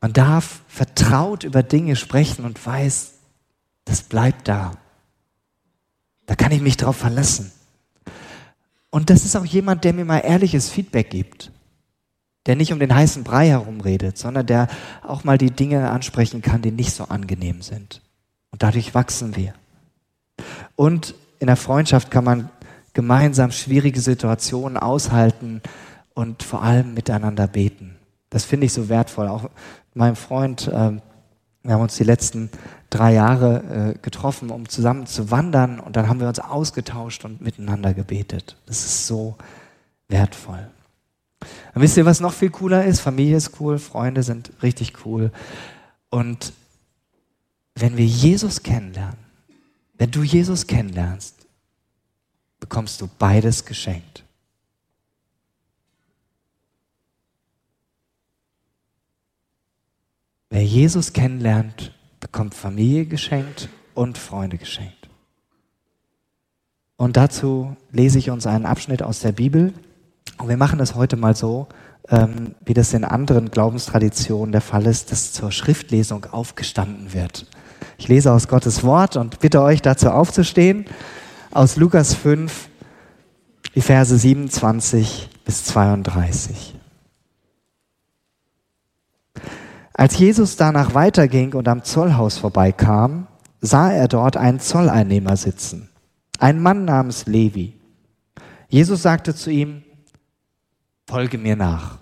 Man 0.00 0.12
darf 0.12 0.62
vertraut 0.68 1.44
über 1.44 1.62
Dinge 1.62 1.96
sprechen 1.96 2.44
und 2.44 2.64
weiß, 2.64 3.14
das 3.84 4.02
bleibt 4.02 4.46
da. 4.46 4.72
Da 6.26 6.34
kann 6.36 6.52
ich 6.52 6.60
mich 6.60 6.76
drauf 6.76 6.96
verlassen. 6.96 7.50
Und 8.90 9.10
das 9.10 9.24
ist 9.24 9.36
auch 9.36 9.44
jemand, 9.44 9.84
der 9.84 9.92
mir 9.92 10.04
mal 10.04 10.18
ehrliches 10.18 10.70
Feedback 10.70 11.10
gibt 11.10 11.50
der 12.46 12.56
nicht 12.56 12.72
um 12.72 12.78
den 12.78 12.94
heißen 12.94 13.24
Brei 13.24 13.48
herumredet, 13.48 14.16
sondern 14.16 14.46
der 14.46 14.68
auch 15.02 15.24
mal 15.24 15.36
die 15.36 15.50
Dinge 15.50 15.90
ansprechen 15.90 16.42
kann, 16.42 16.62
die 16.62 16.70
nicht 16.70 16.92
so 16.92 17.04
angenehm 17.04 17.60
sind. 17.60 18.00
Und 18.50 18.62
dadurch 18.62 18.94
wachsen 18.94 19.36
wir. 19.36 19.52
Und 20.76 21.14
in 21.38 21.48
der 21.48 21.56
Freundschaft 21.56 22.10
kann 22.10 22.24
man 22.24 22.50
gemeinsam 22.92 23.50
schwierige 23.50 24.00
Situationen 24.00 24.76
aushalten 24.76 25.60
und 26.14 26.42
vor 26.42 26.62
allem 26.62 26.94
miteinander 26.94 27.46
beten. 27.46 27.96
Das 28.30 28.44
finde 28.44 28.66
ich 28.66 28.72
so 28.72 28.88
wertvoll. 28.88 29.28
Auch 29.28 29.50
meinem 29.94 30.16
Freund, 30.16 30.68
äh, 30.68 30.92
wir 31.62 31.74
haben 31.74 31.82
uns 31.82 31.96
die 31.96 32.04
letzten 32.04 32.50
drei 32.90 33.14
Jahre 33.14 33.94
äh, 33.96 33.98
getroffen, 33.98 34.50
um 34.50 34.68
zusammen 34.68 35.06
zu 35.06 35.30
wandern 35.30 35.80
und 35.80 35.96
dann 35.96 36.08
haben 36.08 36.20
wir 36.20 36.28
uns 36.28 36.38
ausgetauscht 36.38 37.24
und 37.24 37.40
miteinander 37.40 37.92
gebetet. 37.92 38.56
Das 38.66 38.84
ist 38.84 39.06
so 39.06 39.36
wertvoll. 40.08 40.70
Und 41.74 41.82
wisst 41.82 41.96
ihr, 41.96 42.06
was 42.06 42.20
noch 42.20 42.32
viel 42.32 42.50
cooler 42.50 42.84
ist? 42.84 43.00
Familie 43.00 43.36
ist 43.36 43.60
cool, 43.60 43.78
Freunde 43.78 44.22
sind 44.22 44.52
richtig 44.62 45.04
cool. 45.04 45.30
Und 46.10 46.52
wenn 47.74 47.96
wir 47.96 48.06
Jesus 48.06 48.62
kennenlernen, 48.62 49.25
wenn 49.98 50.10
du 50.10 50.22
Jesus 50.22 50.66
kennenlernst, 50.66 51.46
bekommst 52.60 53.00
du 53.00 53.08
beides 53.18 53.64
geschenkt. 53.64 54.24
Wer 60.50 60.64
Jesus 60.64 61.12
kennenlernt, 61.12 61.92
bekommt 62.20 62.54
Familie 62.54 63.06
geschenkt 63.06 63.68
und 63.94 64.16
Freunde 64.16 64.58
geschenkt. 64.58 65.08
Und 66.96 67.16
dazu 67.16 67.76
lese 67.92 68.18
ich 68.18 68.30
uns 68.30 68.46
einen 68.46 68.64
Abschnitt 68.64 69.02
aus 69.02 69.20
der 69.20 69.32
Bibel. 69.32 69.74
Und 70.38 70.48
wir 70.48 70.56
machen 70.56 70.78
das 70.78 70.94
heute 70.94 71.16
mal 71.16 71.36
so, 71.36 71.68
ähm, 72.08 72.54
wie 72.64 72.74
das 72.74 72.94
in 72.94 73.04
anderen 73.04 73.50
Glaubenstraditionen 73.50 74.52
der 74.52 74.60
Fall 74.60 74.86
ist, 74.86 75.12
dass 75.12 75.32
zur 75.32 75.52
Schriftlesung 75.52 76.24
aufgestanden 76.26 77.12
wird. 77.12 77.46
Ich 77.98 78.08
lese 78.08 78.32
aus 78.32 78.48
Gottes 78.48 78.84
Wort 78.84 79.16
und 79.16 79.40
bitte 79.40 79.62
euch 79.62 79.80
dazu 79.80 80.10
aufzustehen. 80.10 80.84
Aus 81.50 81.76
Lukas 81.76 82.14
5, 82.14 82.68
die 83.74 83.80
Verse 83.80 84.16
27 84.16 85.30
bis 85.44 85.64
32. 85.64 86.74
Als 89.94 90.18
Jesus 90.18 90.56
danach 90.56 90.92
weiterging 90.92 91.54
und 91.54 91.68
am 91.68 91.82
Zollhaus 91.82 92.36
vorbeikam, 92.36 93.28
sah 93.62 93.90
er 93.90 94.08
dort 94.08 94.36
einen 94.36 94.60
Zolleinnehmer 94.60 95.38
sitzen, 95.38 95.88
ein 96.38 96.60
Mann 96.60 96.84
namens 96.84 97.24
Levi. 97.24 97.80
Jesus 98.68 99.02
sagte 99.02 99.34
zu 99.34 99.50
ihm, 99.50 99.84
folge 101.08 101.38
mir 101.38 101.56
nach. 101.56 101.98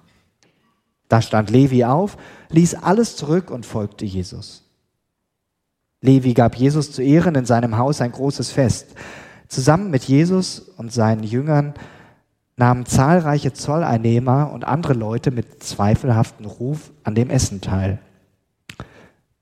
Da 1.09 1.23
stand 1.23 1.51
Levi 1.51 1.85
auf, 1.85 2.17
ließ 2.49 2.75
alles 2.75 3.15
zurück 3.15 3.53
und 3.53 3.65
folgte 3.65 4.05
Jesus. 4.05 4.63
Levi 6.04 6.34
gab 6.34 6.54
Jesus 6.54 6.92
zu 6.92 7.00
Ehren 7.00 7.34
in 7.34 7.46
seinem 7.46 7.78
Haus 7.78 8.02
ein 8.02 8.12
großes 8.12 8.50
Fest. 8.50 8.88
Zusammen 9.49 9.90
mit 9.90 10.04
Jesus 10.04 10.58
und 10.76 10.92
seinen 10.92 11.23
Jüngern 11.23 11.73
nahmen 12.56 12.84
zahlreiche 12.84 13.54
Zolleinnehmer 13.54 14.52
und 14.52 14.66
andere 14.66 14.92
Leute 14.92 15.30
mit 15.30 15.62
zweifelhaftem 15.62 16.44
Ruf 16.44 16.92
an 17.04 17.14
dem 17.14 17.30
Essen 17.30 17.62
teil. 17.62 18.00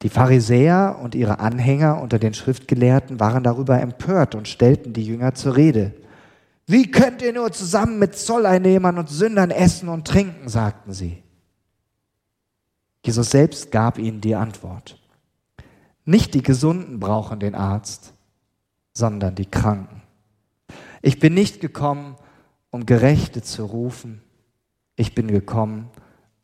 Die 0.03 0.09
Pharisäer 0.09 1.01
und 1.03 1.17
ihre 1.17 1.41
Anhänger 1.41 2.01
unter 2.01 2.21
den 2.21 2.33
Schriftgelehrten 2.33 3.19
waren 3.19 3.43
darüber 3.43 3.81
empört 3.81 4.37
und 4.37 4.47
stellten 4.47 4.93
die 4.93 5.05
Jünger 5.05 5.35
zur 5.35 5.57
Rede. 5.57 5.93
Wie 6.67 6.93
könnt 6.93 7.23
ihr 7.23 7.33
nur 7.33 7.51
zusammen 7.51 7.99
mit 7.99 8.15
Zolleinnehmern 8.15 8.99
und 8.99 9.09
Sündern 9.09 9.51
essen 9.51 9.89
und 9.89 10.07
trinken, 10.07 10.49
sagten 10.49 10.93
sie. 10.93 11.25
Jesus 13.05 13.33
selbst 13.33 13.73
gab 13.73 13.99
ihnen 13.99 14.21
die 14.21 14.37
Antwort. 14.37 15.02
Nicht 16.05 16.35
die 16.35 16.43
Gesunden 16.43 16.99
brauchen 16.99 17.41
den 17.41 17.55
Arzt, 17.55 18.15
sondern 18.93 19.35
die 19.35 19.47
Kranken. 19.47 20.03
Ich 21.01 21.19
bin 21.19 21.35
nicht 21.35 21.61
gekommen, 21.61 22.17
um 22.71 22.87
Gerechte 22.87 23.43
zu 23.43 23.65
rufen. 23.65 24.23
Ich 24.97 25.15
bin 25.15 25.29
gekommen, 25.29 25.91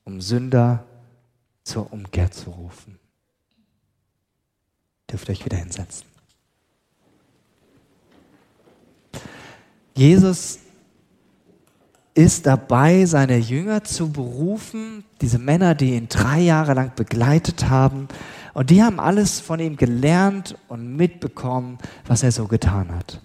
um 0.04 0.20
Sünder 0.20 0.84
zur 1.64 1.92
Umkehr 1.92 2.30
zu 2.30 2.50
rufen. 2.50 2.98
Dürft 5.10 5.30
euch 5.30 5.44
wieder 5.44 5.56
hinsetzen. 5.56 6.06
Jesus 9.94 10.60
ist 12.14 12.46
dabei, 12.46 13.04
seine 13.06 13.38
Jünger 13.38 13.84
zu 13.84 14.10
berufen, 14.10 15.04
diese 15.20 15.38
Männer, 15.38 15.74
die 15.74 15.94
ihn 15.94 16.08
drei 16.08 16.40
Jahre 16.40 16.74
lang 16.74 16.92
begleitet 16.94 17.68
haben. 17.68 18.08
Und 18.58 18.70
die 18.70 18.82
haben 18.82 18.98
alles 18.98 19.38
von 19.38 19.60
ihm 19.60 19.76
gelernt 19.76 20.58
und 20.66 20.96
mitbekommen, 20.96 21.78
was 22.08 22.24
er 22.24 22.32
so 22.32 22.48
getan 22.48 22.90
hat. 22.90 23.20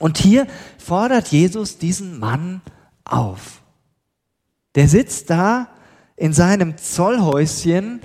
Und 0.00 0.18
hier 0.18 0.48
fordert 0.78 1.28
Jesus 1.28 1.78
diesen 1.78 2.18
Mann 2.18 2.60
auf. 3.04 3.62
Der 4.74 4.88
sitzt 4.88 5.30
da 5.30 5.68
in 6.16 6.32
seinem 6.32 6.76
Zollhäuschen 6.76 8.00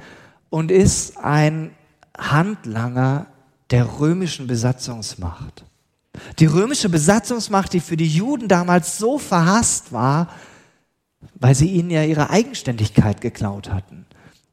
und 0.52 0.70
ist 0.70 1.18
ein 1.18 1.72
Handlanger 2.16 3.26
der 3.72 4.00
römischen 4.00 4.46
Besatzungsmacht. 4.46 5.66
Die 6.38 6.46
römische 6.46 6.90
Besatzungsmacht, 6.90 7.74
die 7.74 7.80
für 7.80 7.98
die 7.98 8.08
Juden 8.08 8.48
damals 8.48 9.00
so 9.00 9.18
verhasst 9.18 9.92
war, 9.92 10.28
weil 11.34 11.56
sie 11.56 11.72
ihnen 11.72 11.90
ja 11.90 12.04
ihre 12.04 12.30
Eigenständigkeit 12.30 13.22
geklaut 13.22 13.72
hatten. 13.72 14.03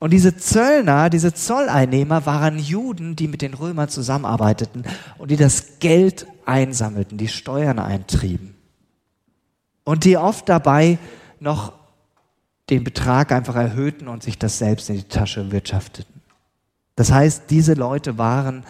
Und 0.00 0.14
diese 0.14 0.35
Zöllner, 0.35 1.11
diese 1.11 1.35
Zolleinnehmer 1.35 2.25
waren 2.25 2.59
Juden, 2.59 3.16
die 3.16 3.28
mit 3.28 3.42
den 3.42 3.52
Römern 3.52 3.90
zusammenarbeiteten 3.90 4.85
und 5.19 5.30
die 5.30 5.37
das 5.37 5.78
Geld 5.78 6.26
einsammelten, 6.47 7.19
die 7.19 7.28
Steuern 7.28 7.78
eintrieben. 7.78 8.57
Und 9.85 10.04
die 10.04 10.16
oft 10.16 10.49
dabei 10.49 10.99
noch 11.38 11.75
den 12.71 12.83
Betrag 12.83 13.30
einfach 13.30 13.57
erhöhten 13.57 14.09
und 14.09 14.23
sich 14.23 14.38
das 14.38 14.59
selbst 14.59 14.88
in 14.88 14.97
die 14.97 15.04
Tasche 15.04 15.52
wirtschafteten. 15.52 16.23
Das 16.97 17.12
heißt, 17.12 17.45
diese 17.50 17.75
Leute 17.75 18.16
waren 18.16 18.64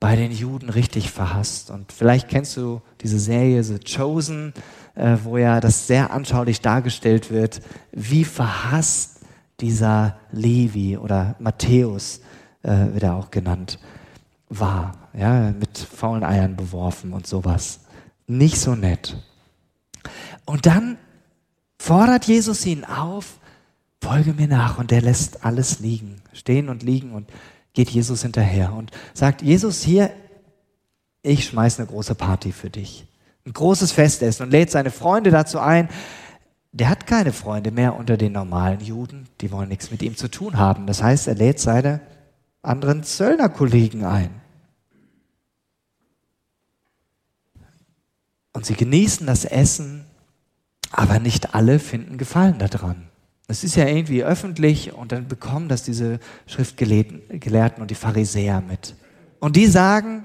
bei 0.00 0.16
den 0.16 0.32
Juden 0.32 0.68
richtig 0.68 1.10
verhasst. 1.10 1.70
Und 1.70 1.92
vielleicht 1.92 2.28
kennst 2.28 2.58
du 2.58 2.82
diese 3.00 3.18
Serie 3.18 3.64
The 3.64 3.78
Chosen, 3.78 4.52
äh, 4.96 5.16
wo 5.22 5.38
ja 5.38 5.60
das 5.60 5.86
sehr 5.86 6.12
anschaulich 6.12 6.60
dargestellt 6.60 7.30
wird, 7.30 7.62
wie 7.92 8.24
verhasst 8.24 9.13
dieser 9.60 10.16
Levi 10.32 10.96
oder 10.96 11.36
Matthäus, 11.38 12.20
äh, 12.62 12.92
wird 12.92 13.02
er 13.02 13.14
auch 13.14 13.30
genannt, 13.30 13.78
war. 14.48 15.08
Ja, 15.16 15.52
mit 15.52 15.78
faulen 15.78 16.24
Eiern 16.24 16.56
beworfen 16.56 17.12
und 17.12 17.26
sowas. 17.26 17.80
Nicht 18.26 18.58
so 18.58 18.74
nett. 18.74 19.16
Und 20.44 20.66
dann 20.66 20.98
fordert 21.78 22.24
Jesus 22.24 22.66
ihn 22.66 22.84
auf, 22.84 23.38
folge 24.02 24.32
mir 24.32 24.48
nach. 24.48 24.78
Und 24.78 24.90
der 24.90 25.02
lässt 25.02 25.44
alles 25.44 25.80
liegen, 25.80 26.20
stehen 26.32 26.68
und 26.68 26.82
liegen 26.82 27.12
und 27.12 27.28
geht 27.74 27.90
Jesus 27.90 28.22
hinterher 28.22 28.72
und 28.72 28.90
sagt, 29.12 29.42
Jesus, 29.42 29.82
hier, 29.82 30.10
ich 31.22 31.46
schmeiß 31.46 31.78
eine 31.78 31.88
große 31.88 32.14
Party 32.14 32.52
für 32.52 32.70
dich. 32.70 33.06
Ein 33.46 33.52
großes 33.52 33.92
Festessen 33.92 34.46
und 34.46 34.52
lädt 34.52 34.70
seine 34.70 34.90
Freunde 34.90 35.30
dazu 35.30 35.58
ein. 35.58 35.88
Der 36.74 36.88
hat 36.88 37.06
keine 37.06 37.32
Freunde 37.32 37.70
mehr 37.70 37.94
unter 37.94 38.16
den 38.16 38.32
normalen 38.32 38.80
Juden, 38.80 39.28
die 39.40 39.52
wollen 39.52 39.68
nichts 39.68 39.92
mit 39.92 40.02
ihm 40.02 40.16
zu 40.16 40.28
tun 40.28 40.58
haben. 40.58 40.88
Das 40.88 41.04
heißt, 41.04 41.28
er 41.28 41.36
lädt 41.36 41.60
seine 41.60 42.00
anderen 42.62 43.04
Zöllnerkollegen 43.04 44.04
ein. 44.04 44.30
Und 48.52 48.66
sie 48.66 48.74
genießen 48.74 49.24
das 49.24 49.44
Essen 49.44 50.04
aber 50.90 51.20
nicht 51.20 51.54
alle 51.54 51.78
finden 51.78 52.18
Gefallen 52.18 52.58
daran. 52.58 53.08
Es 53.46 53.62
ist 53.62 53.76
ja 53.76 53.86
irgendwie 53.86 54.24
öffentlich 54.24 54.92
und 54.92 55.12
dann 55.12 55.28
bekommen 55.28 55.68
das 55.68 55.84
diese 55.84 56.18
Schriftgelehrten 56.46 57.82
und 57.82 57.90
die 57.90 57.94
Pharisäer 57.94 58.60
mit. 58.60 58.96
Und 59.38 59.54
die 59.54 59.66
sagen, 59.66 60.24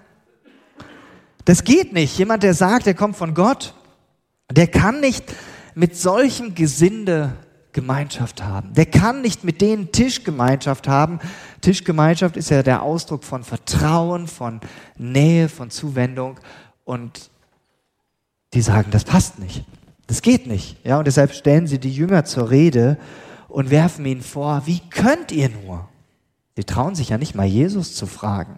das 1.46 1.63
geht 1.63 1.94
nicht. 1.94 2.18
Jemand, 2.18 2.41
der 2.41 2.56
sagt, 2.56 2.88
er 2.88 2.96
kommt 2.96 3.18
von 3.18 3.36
Gott, 3.36 3.75
der 4.51 4.68
kann 4.68 5.00
nicht 5.00 5.25
mit 5.76 5.96
solchem 5.96 6.56
Gesinde 6.56 7.34
Gemeinschaft 7.72 8.44
haben. 8.44 8.74
Der 8.74 8.88
kann 8.88 9.22
nicht 9.22 9.44
mit 9.44 9.62
denen 9.62 9.92
Tischgemeinschaft 9.92 10.88
haben. 10.88 11.20
Tischgemeinschaft 11.62 12.36
ist 12.36 12.50
ja 12.50 12.64
der 12.64 12.82
Ausdruck 12.82 13.24
von 13.24 13.44
Vertrauen, 13.44 14.28
von 14.28 14.60
Nähe, 14.98 15.50
von 15.50 15.70
Zuwendung. 15.70 16.40
Und 16.84 17.30
die 18.54 18.62
sagen, 18.62 18.90
das 18.92 19.04
passt 19.04 19.38
nicht. 19.40 19.66
Das 20.08 20.24
geht 20.24 20.48
nicht. 20.48 20.84
Ja, 20.84 20.98
und 20.98 21.06
deshalb 21.06 21.34
stellen 21.34 21.68
sie 21.68 21.80
die 21.80 21.94
Jünger 21.94 22.26
zur 22.26 22.50
Rede 22.50 22.98
und 23.48 23.70
werfen 23.70 24.06
ihnen 24.06 24.22
vor, 24.22 24.64
wie 24.66 24.80
könnt 24.90 25.32
ihr 25.32 25.50
nur? 25.50 25.88
Sie 26.56 26.64
trauen 26.64 26.96
sich 26.96 27.10
ja 27.10 27.20
nicht 27.20 27.36
mal 27.36 27.46
Jesus 27.46 27.96
zu 27.96 28.08
fragen. 28.08 28.58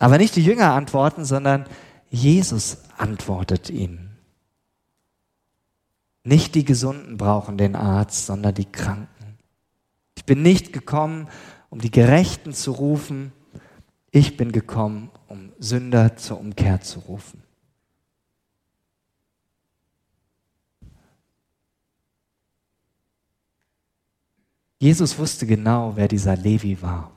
Aber 0.00 0.18
nicht 0.18 0.34
die 0.34 0.44
Jünger 0.44 0.72
antworten, 0.72 1.24
sondern 1.24 1.66
Jesus 2.10 2.78
antwortet 2.98 3.70
ihnen. 3.70 4.13
Nicht 6.24 6.54
die 6.54 6.64
Gesunden 6.64 7.18
brauchen 7.18 7.58
den 7.58 7.76
Arzt, 7.76 8.26
sondern 8.26 8.54
die 8.54 8.64
Kranken. 8.64 9.38
Ich 10.16 10.24
bin 10.24 10.42
nicht 10.42 10.72
gekommen, 10.72 11.28
um 11.68 11.80
die 11.80 11.90
Gerechten 11.90 12.54
zu 12.54 12.72
rufen, 12.72 13.32
ich 14.10 14.36
bin 14.36 14.50
gekommen, 14.52 15.10
um 15.28 15.52
Sünder 15.58 16.16
zur 16.16 16.40
Umkehr 16.40 16.80
zu 16.80 17.00
rufen. 17.00 17.42
Jesus 24.78 25.18
wusste 25.18 25.46
genau, 25.46 25.96
wer 25.96 26.08
dieser 26.08 26.36
Levi 26.36 26.80
war. 26.80 27.10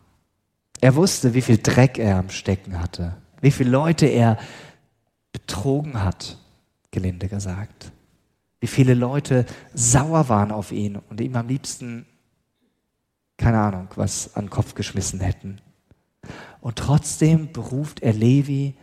Er 0.82 0.96
wusste, 0.96 1.34
wie 1.34 1.42
viel 1.42 1.58
Dreck 1.58 1.98
er 1.98 2.18
am 2.18 2.30
Stecken 2.30 2.80
hatte, 2.80 3.16
wie 3.42 3.52
viele 3.52 3.70
Leute 3.70 4.06
er 4.06 4.38
betrogen 5.32 6.04
hat, 6.04 6.38
gelinde 6.92 7.28
gesagt. 7.28 7.92
Wie 8.60 8.68
viele 8.68 8.94
Leute 8.94 9.46
sauer 9.74 10.30
waren 10.30 10.52
auf 10.52 10.72
ihn 10.72 10.96
und 10.96 11.22
ihm 11.22 11.36
am 11.36 11.48
liebsten, 11.48 12.06
keine 13.38 13.60
Ahnung, 13.60 13.90
was 13.96 14.36
an 14.36 14.46
den 14.46 14.50
Kopf 14.50 14.74
geschmissen 14.74 15.20
hätten. 15.20 15.62
Und 16.60 16.78
trotzdem 16.78 17.52
beruft 17.52 18.02
er 18.02 18.14
Levi, 18.14 18.76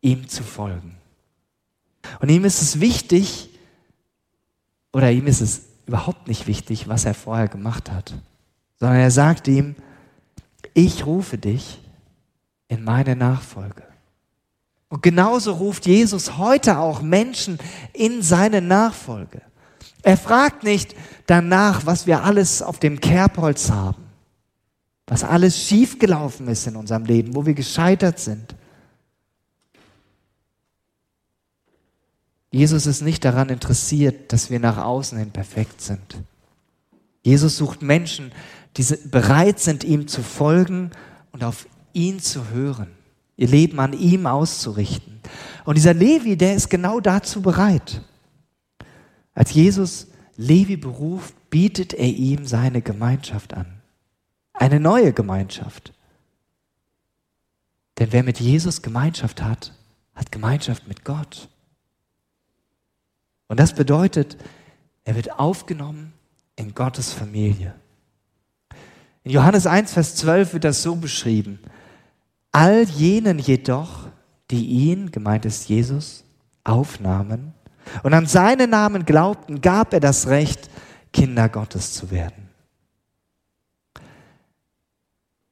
ihm 0.00 0.28
zu 0.28 0.42
folgen. 0.42 0.96
Und 2.20 2.28
ihm 2.28 2.44
ist 2.44 2.62
es 2.62 2.80
wichtig, 2.80 3.50
oder 4.92 5.10
ihm 5.10 5.26
ist 5.26 5.40
es 5.40 5.66
überhaupt 5.86 6.28
nicht 6.28 6.46
wichtig, 6.46 6.88
was 6.88 7.04
er 7.04 7.14
vorher 7.14 7.48
gemacht 7.48 7.90
hat, 7.90 8.14
sondern 8.78 8.98
er 8.98 9.10
sagt 9.10 9.48
ihm, 9.48 9.74
ich 10.74 11.06
rufe 11.06 11.38
dich 11.38 11.80
in 12.68 12.84
meine 12.84 13.16
Nachfolge. 13.16 13.89
Und 14.90 15.02
genauso 15.02 15.52
ruft 15.52 15.86
Jesus 15.86 16.36
heute 16.36 16.78
auch 16.78 17.00
Menschen 17.00 17.58
in 17.92 18.22
seine 18.22 18.60
Nachfolge. 18.60 19.40
Er 20.02 20.16
fragt 20.16 20.64
nicht 20.64 20.94
danach, 21.26 21.86
was 21.86 22.06
wir 22.06 22.24
alles 22.24 22.60
auf 22.60 22.80
dem 22.80 23.00
Kerbholz 23.00 23.70
haben, 23.70 24.02
was 25.06 25.22
alles 25.22 25.62
schiefgelaufen 25.62 26.48
ist 26.48 26.66
in 26.66 26.76
unserem 26.76 27.04
Leben, 27.04 27.34
wo 27.36 27.46
wir 27.46 27.54
gescheitert 27.54 28.18
sind. 28.18 28.56
Jesus 32.50 32.86
ist 32.86 33.02
nicht 33.02 33.24
daran 33.24 33.48
interessiert, 33.48 34.32
dass 34.32 34.50
wir 34.50 34.58
nach 34.58 34.78
außen 34.78 35.16
hin 35.16 35.30
perfekt 35.30 35.80
sind. 35.80 36.16
Jesus 37.22 37.56
sucht 37.56 37.80
Menschen, 37.80 38.32
die 38.76 38.84
bereit 39.04 39.60
sind, 39.60 39.84
ihm 39.84 40.08
zu 40.08 40.22
folgen 40.22 40.90
und 41.30 41.44
auf 41.44 41.66
ihn 41.92 42.18
zu 42.18 42.48
hören, 42.48 42.88
ihr 43.40 43.48
Leben 43.48 43.80
an 43.80 43.94
ihm 43.94 44.26
auszurichten. 44.26 45.18
Und 45.64 45.76
dieser 45.76 45.94
Levi, 45.94 46.36
der 46.36 46.54
ist 46.54 46.68
genau 46.68 47.00
dazu 47.00 47.40
bereit. 47.40 48.02
Als 49.32 49.54
Jesus 49.54 50.08
Levi 50.36 50.76
beruft, 50.76 51.34
bietet 51.48 51.94
er 51.94 52.08
ihm 52.08 52.46
seine 52.46 52.82
Gemeinschaft 52.82 53.54
an. 53.54 53.80
Eine 54.52 54.78
neue 54.78 55.14
Gemeinschaft. 55.14 55.94
Denn 57.98 58.12
wer 58.12 58.22
mit 58.22 58.40
Jesus 58.40 58.82
Gemeinschaft 58.82 59.42
hat, 59.42 59.72
hat 60.14 60.30
Gemeinschaft 60.30 60.86
mit 60.86 61.06
Gott. 61.06 61.48
Und 63.48 63.58
das 63.58 63.74
bedeutet, 63.74 64.36
er 65.04 65.16
wird 65.16 65.38
aufgenommen 65.38 66.12
in 66.56 66.74
Gottes 66.74 67.14
Familie. 67.14 67.74
In 69.24 69.30
Johannes 69.30 69.66
1, 69.66 69.94
Vers 69.94 70.16
12 70.16 70.52
wird 70.52 70.64
das 70.64 70.82
so 70.82 70.94
beschrieben. 70.94 71.58
All 72.52 72.84
jenen 72.84 73.38
jedoch, 73.38 74.08
die 74.50 74.66
ihn, 74.66 75.10
gemeint 75.12 75.44
ist 75.44 75.68
Jesus, 75.68 76.24
aufnahmen 76.64 77.54
und 78.02 78.12
an 78.12 78.26
seinen 78.26 78.70
Namen 78.70 79.04
glaubten, 79.04 79.60
gab 79.60 79.92
er 79.92 80.00
das 80.00 80.26
Recht, 80.26 80.68
Kinder 81.12 81.48
Gottes 81.48 81.94
zu 81.94 82.10
werden. 82.10 82.48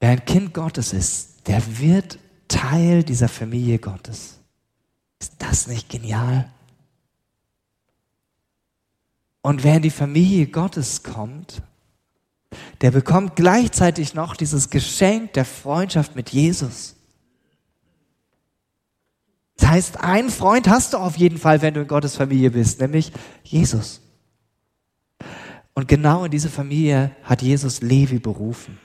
Wer 0.00 0.10
ein 0.10 0.24
Kind 0.24 0.54
Gottes 0.54 0.92
ist, 0.92 1.46
der 1.48 1.62
wird 1.78 2.18
Teil 2.46 3.02
dieser 3.02 3.28
Familie 3.28 3.78
Gottes. 3.78 4.38
Ist 5.20 5.34
das 5.38 5.66
nicht 5.66 5.88
genial? 5.88 6.50
Und 9.42 9.64
wer 9.64 9.76
in 9.76 9.82
die 9.82 9.90
Familie 9.90 10.46
Gottes 10.46 11.02
kommt, 11.02 11.62
der 12.80 12.90
bekommt 12.90 13.36
gleichzeitig 13.36 14.14
noch 14.14 14.36
dieses 14.36 14.70
Geschenk 14.70 15.32
der 15.34 15.44
Freundschaft 15.44 16.16
mit 16.16 16.30
Jesus. 16.30 16.96
Das 19.56 19.68
heißt, 19.68 20.00
einen 20.00 20.30
Freund 20.30 20.68
hast 20.68 20.92
du 20.92 20.98
auf 20.98 21.16
jeden 21.16 21.38
Fall, 21.38 21.62
wenn 21.62 21.74
du 21.74 21.80
in 21.80 21.88
Gottes 21.88 22.16
Familie 22.16 22.50
bist, 22.50 22.80
nämlich 22.80 23.12
Jesus. 23.42 24.00
Und 25.74 25.88
genau 25.88 26.24
in 26.24 26.30
diese 26.30 26.48
Familie 26.48 27.10
hat 27.22 27.42
Jesus 27.42 27.82
Levi 27.82 28.18
berufen. 28.18 28.78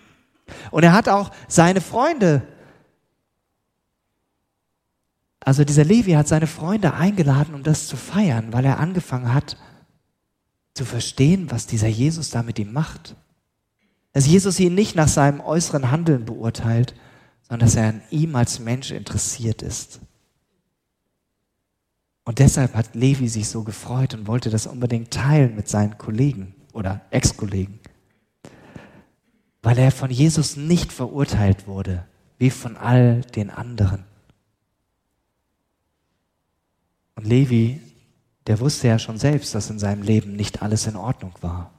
Und 0.71 0.84
er 0.84 0.93
hat 0.93 1.10
auch 1.10 1.32
seine 1.47 1.82
Freunde, 1.82 2.41
also 5.39 5.63
dieser 5.63 5.84
Levi 5.84 6.12
hat 6.12 6.28
seine 6.28 6.47
Freunde 6.47 6.93
eingeladen, 6.93 7.54
um 7.54 7.63
das 7.63 7.88
zu 7.88 7.95
feiern, 7.95 8.52
weil 8.52 8.65
er 8.65 8.80
angefangen 8.80 9.34
hat, 9.34 9.58
zu 10.73 10.86
verstehen, 10.86 11.52
was 11.52 11.67
dieser 11.67 11.88
Jesus 11.88 12.32
da 12.32 12.41
mit 12.41 12.58
ihm 12.58 12.73
macht. 12.73 13.15
Dass 14.13 14.26
Jesus 14.28 14.60
ihn 14.60 14.76
nicht 14.76 14.95
nach 14.95 15.08
seinem 15.08 15.41
äußeren 15.41 15.91
Handeln 15.91 16.26
beurteilt, 16.26 16.95
sondern 17.41 17.67
dass 17.67 17.76
er 17.76 17.89
an 17.89 18.02
ihm 18.10 18.36
als 18.36 18.60
Mensch 18.60 18.91
interessiert 18.91 19.62
ist. 19.62 19.99
Und 22.23 22.39
deshalb 22.39 22.73
hat 22.73 22.95
Levi 22.95 23.28
sich 23.28 23.49
so 23.49 23.63
gefreut 23.63 24.13
und 24.13 24.28
wollte 24.28 24.49
das 24.49 24.65
unbedingt 24.65 25.12
teilen 25.12 25.56
mit 25.56 25.67
seinen 25.67 25.97
Kollegen 25.97 26.56
oder 26.71 27.02
Ex-Kollegen. 27.12 27.80
weil 29.63 29.78
er 29.80 29.91
von 29.91 30.12
Jesus 30.12 30.58
nicht 30.58 30.91
verurteilt 30.91 31.67
wurde, 31.67 32.06
wie 32.38 32.49
von 32.49 32.76
all 32.76 33.21
den 33.21 33.49
anderen. 33.49 34.04
Und 37.15 37.26
Levi, 37.26 37.82
der 38.45 38.60
wusste 38.60 38.89
ja 38.89 38.99
schon 38.99 39.17
selbst, 39.17 39.56
dass 39.56 39.69
in 39.69 39.80
seinem 39.80 40.02
Leben 40.04 40.36
nicht 40.36 40.62
alles 40.62 40.86
in 40.86 40.97
Ordnung 40.97 41.34
war. 41.39 41.72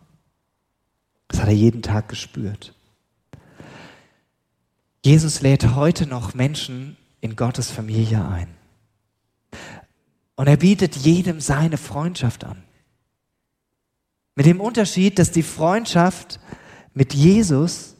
Das 1.35 1.40
hat 1.40 1.49
er 1.49 1.55
jeden 1.57 1.83
Tag 1.83 2.09
gespürt. 2.09 2.77
Jesus 5.05 5.40
lädt 5.40 5.75
heute 5.75 6.07
noch 6.07 6.33
Menschen 6.33 6.97
in 7.20 7.35
Gottes 7.35 7.73
Familie 7.73 8.25
ein. 8.25 8.47
Und 10.37 10.47
er 10.47 10.59
bietet 10.59 10.94
jedem 10.94 11.40
seine 11.40 11.77
Freundschaft 11.77 12.44
an. 12.44 12.62
Mit 14.37 14.47
dem 14.47 14.61
Unterschied, 14.61 15.18
dass 15.18 15.33
die 15.33 15.42
Freundschaft 15.42 16.38
mit 16.92 17.14
Jesus, 17.14 17.97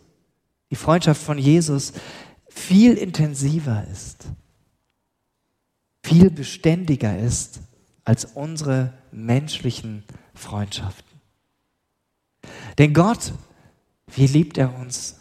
die 0.70 0.77
Freundschaft 0.77 1.20
von 1.20 1.37
Jesus, 1.37 1.92
viel 2.47 2.94
intensiver 2.94 3.85
ist, 3.90 4.27
viel 6.05 6.31
beständiger 6.31 7.18
ist 7.18 7.59
als 8.05 8.27
unsere 8.27 8.92
menschlichen 9.11 10.05
Freundschaften. 10.35 11.13
Denn 12.78 12.92
Gott, 12.92 13.33
wie 14.14 14.26
liebt 14.26 14.59
er 14.59 14.74
uns? 14.74 15.16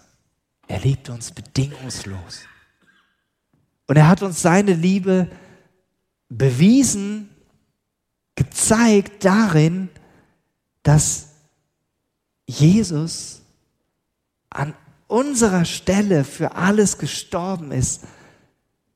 Er 0.67 0.79
liebt 0.79 1.09
uns 1.09 1.31
bedingungslos. 1.31 2.41
Und 3.87 3.97
er 3.97 4.07
hat 4.07 4.21
uns 4.21 4.41
seine 4.41 4.73
Liebe 4.73 5.29
bewiesen, 6.29 7.29
gezeigt 8.35 9.25
darin, 9.25 9.89
dass 10.81 11.29
Jesus 12.47 13.41
an 14.49 14.73
unserer 15.07 15.65
Stelle 15.65 16.23
für 16.23 16.55
alles 16.55 16.97
gestorben 16.97 17.71
ist, 17.71 18.03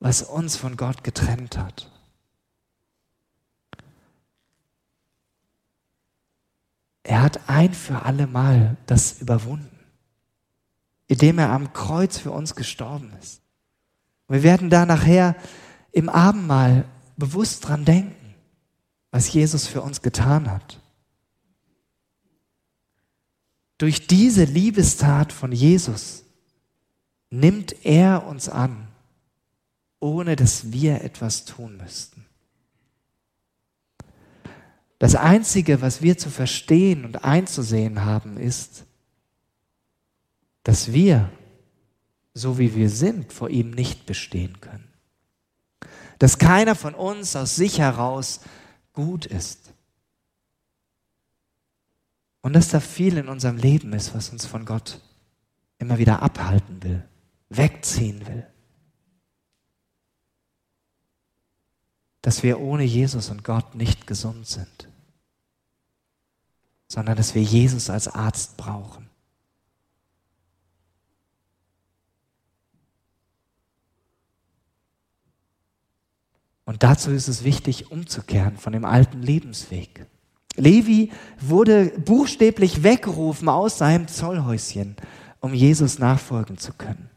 was 0.00 0.22
uns 0.22 0.56
von 0.56 0.76
Gott 0.76 1.04
getrennt 1.04 1.58
hat. 1.58 1.90
Er 7.08 7.22
hat 7.22 7.48
ein 7.48 7.72
für 7.72 8.02
alle 8.02 8.26
Mal 8.26 8.76
das 8.84 9.22
überwunden, 9.22 9.78
indem 11.06 11.38
er 11.38 11.52
am 11.52 11.72
Kreuz 11.72 12.18
für 12.18 12.32
uns 12.32 12.54
gestorben 12.54 13.10
ist. 13.18 13.40
wir 14.28 14.42
werden 14.42 14.68
da 14.68 14.84
nachher 14.84 15.34
im 15.92 16.10
Abendmahl 16.10 16.84
bewusst 17.16 17.66
dran 17.66 17.86
denken, 17.86 18.34
was 19.10 19.32
Jesus 19.32 19.66
für 19.66 19.80
uns 19.80 20.02
getan 20.02 20.50
hat. 20.50 20.82
Durch 23.78 24.06
diese 24.06 24.44
Liebestat 24.44 25.32
von 25.32 25.50
Jesus 25.50 26.24
nimmt 27.30 27.86
er 27.86 28.26
uns 28.26 28.50
an, 28.50 28.86
ohne 29.98 30.36
dass 30.36 30.72
wir 30.72 31.00
etwas 31.00 31.46
tun 31.46 31.78
müssten. 31.78 32.17
Das 34.98 35.14
Einzige, 35.14 35.80
was 35.80 36.02
wir 36.02 36.18
zu 36.18 36.28
verstehen 36.28 37.04
und 37.04 37.24
einzusehen 37.24 38.04
haben, 38.04 38.36
ist, 38.36 38.84
dass 40.64 40.92
wir, 40.92 41.30
so 42.34 42.58
wie 42.58 42.74
wir 42.74 42.90
sind, 42.90 43.32
vor 43.32 43.48
ihm 43.48 43.70
nicht 43.70 44.06
bestehen 44.06 44.60
können. 44.60 44.92
Dass 46.18 46.38
keiner 46.38 46.74
von 46.74 46.94
uns 46.94 47.36
aus 47.36 47.54
sich 47.54 47.78
heraus 47.78 48.40
gut 48.92 49.24
ist. 49.24 49.72
Und 52.40 52.54
dass 52.54 52.68
da 52.68 52.80
viel 52.80 53.18
in 53.18 53.28
unserem 53.28 53.56
Leben 53.56 53.92
ist, 53.92 54.14
was 54.14 54.30
uns 54.30 54.46
von 54.46 54.64
Gott 54.64 55.00
immer 55.78 55.98
wieder 55.98 56.22
abhalten 56.22 56.82
will, 56.82 57.08
wegziehen 57.50 58.26
will. 58.26 58.46
Dass 62.20 62.42
wir 62.42 62.60
ohne 62.60 62.82
Jesus 62.82 63.30
und 63.30 63.44
Gott 63.44 63.74
nicht 63.74 64.06
gesund 64.06 64.46
sind, 64.46 64.87
sondern 66.88 67.16
dass 67.16 67.34
wir 67.34 67.42
Jesus 67.42 67.90
als 67.90 68.08
Arzt 68.08 68.56
brauchen. 68.56 69.08
Und 76.64 76.82
dazu 76.82 77.10
ist 77.10 77.28
es 77.28 77.44
wichtig, 77.44 77.90
umzukehren 77.90 78.56
von 78.56 78.72
dem 78.72 78.84
alten 78.84 79.22
Lebensweg. 79.22 80.06
Levi 80.56 81.12
wurde 81.40 81.92
buchstäblich 81.98 82.82
weggerufen 82.82 83.48
aus 83.48 83.78
seinem 83.78 84.08
Zollhäuschen, 84.08 84.96
um 85.40 85.54
Jesus 85.54 85.98
nachfolgen 85.98 86.58
zu 86.58 86.72
können. 86.72 87.08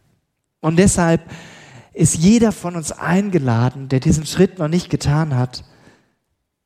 Und 0.62 0.78
deshalb 0.78 1.30
ist 1.94 2.16
jeder 2.16 2.52
von 2.52 2.76
uns 2.76 2.92
eingeladen, 2.92 3.90
der 3.90 4.00
diesen 4.00 4.26
Schritt 4.26 4.60
noch 4.60 4.70
nicht 4.70 4.90
getan 4.90 5.36
hat, 5.36 5.66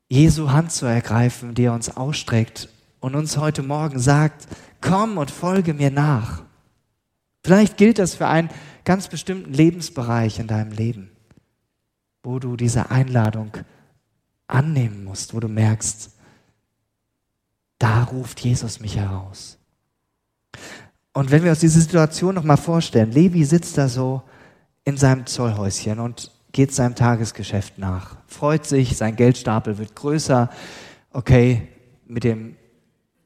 Jesu 0.07 0.51
Hand 0.51 0.71
zu 0.71 0.85
ergreifen, 0.85 1.55
die 1.55 1.63
er 1.63 1.73
uns 1.73 1.95
ausstreckt 1.95 2.69
und 3.05 3.13
uns 3.13 3.37
heute 3.37 3.61
Morgen 3.61 3.99
sagt, 3.99 4.47
komm 4.81 5.19
und 5.19 5.29
folge 5.29 5.75
mir 5.75 5.91
nach. 5.91 6.41
Vielleicht 7.43 7.77
gilt 7.77 7.99
das 7.99 8.15
für 8.15 8.25
einen 8.25 8.49
ganz 8.83 9.09
bestimmten 9.09 9.53
Lebensbereich 9.53 10.39
in 10.39 10.47
deinem 10.47 10.71
Leben, 10.71 11.11
wo 12.23 12.39
du 12.39 12.57
diese 12.57 12.89
Einladung 12.89 13.51
annehmen 14.47 15.03
musst, 15.03 15.35
wo 15.35 15.39
du 15.39 15.47
merkst, 15.47 16.15
da 17.77 18.05
ruft 18.05 18.39
Jesus 18.39 18.79
mich 18.79 18.97
heraus. 18.97 19.59
Und 21.13 21.29
wenn 21.29 21.43
wir 21.43 21.51
uns 21.51 21.59
diese 21.59 21.81
Situation 21.81 22.33
nochmal 22.33 22.57
vorstellen, 22.57 23.11
Levi 23.11 23.45
sitzt 23.45 23.77
da 23.77 23.87
so 23.87 24.23
in 24.83 24.97
seinem 24.97 25.27
Zollhäuschen 25.27 25.99
und 25.99 26.31
geht 26.53 26.73
seinem 26.73 26.95
Tagesgeschäft 26.95 27.77
nach, 27.77 28.17
freut 28.25 28.65
sich, 28.65 28.97
sein 28.97 29.15
Geldstapel 29.15 29.77
wird 29.77 29.95
größer, 29.95 30.49
okay, 31.11 31.67
mit, 32.07 32.23
dem, 32.23 32.55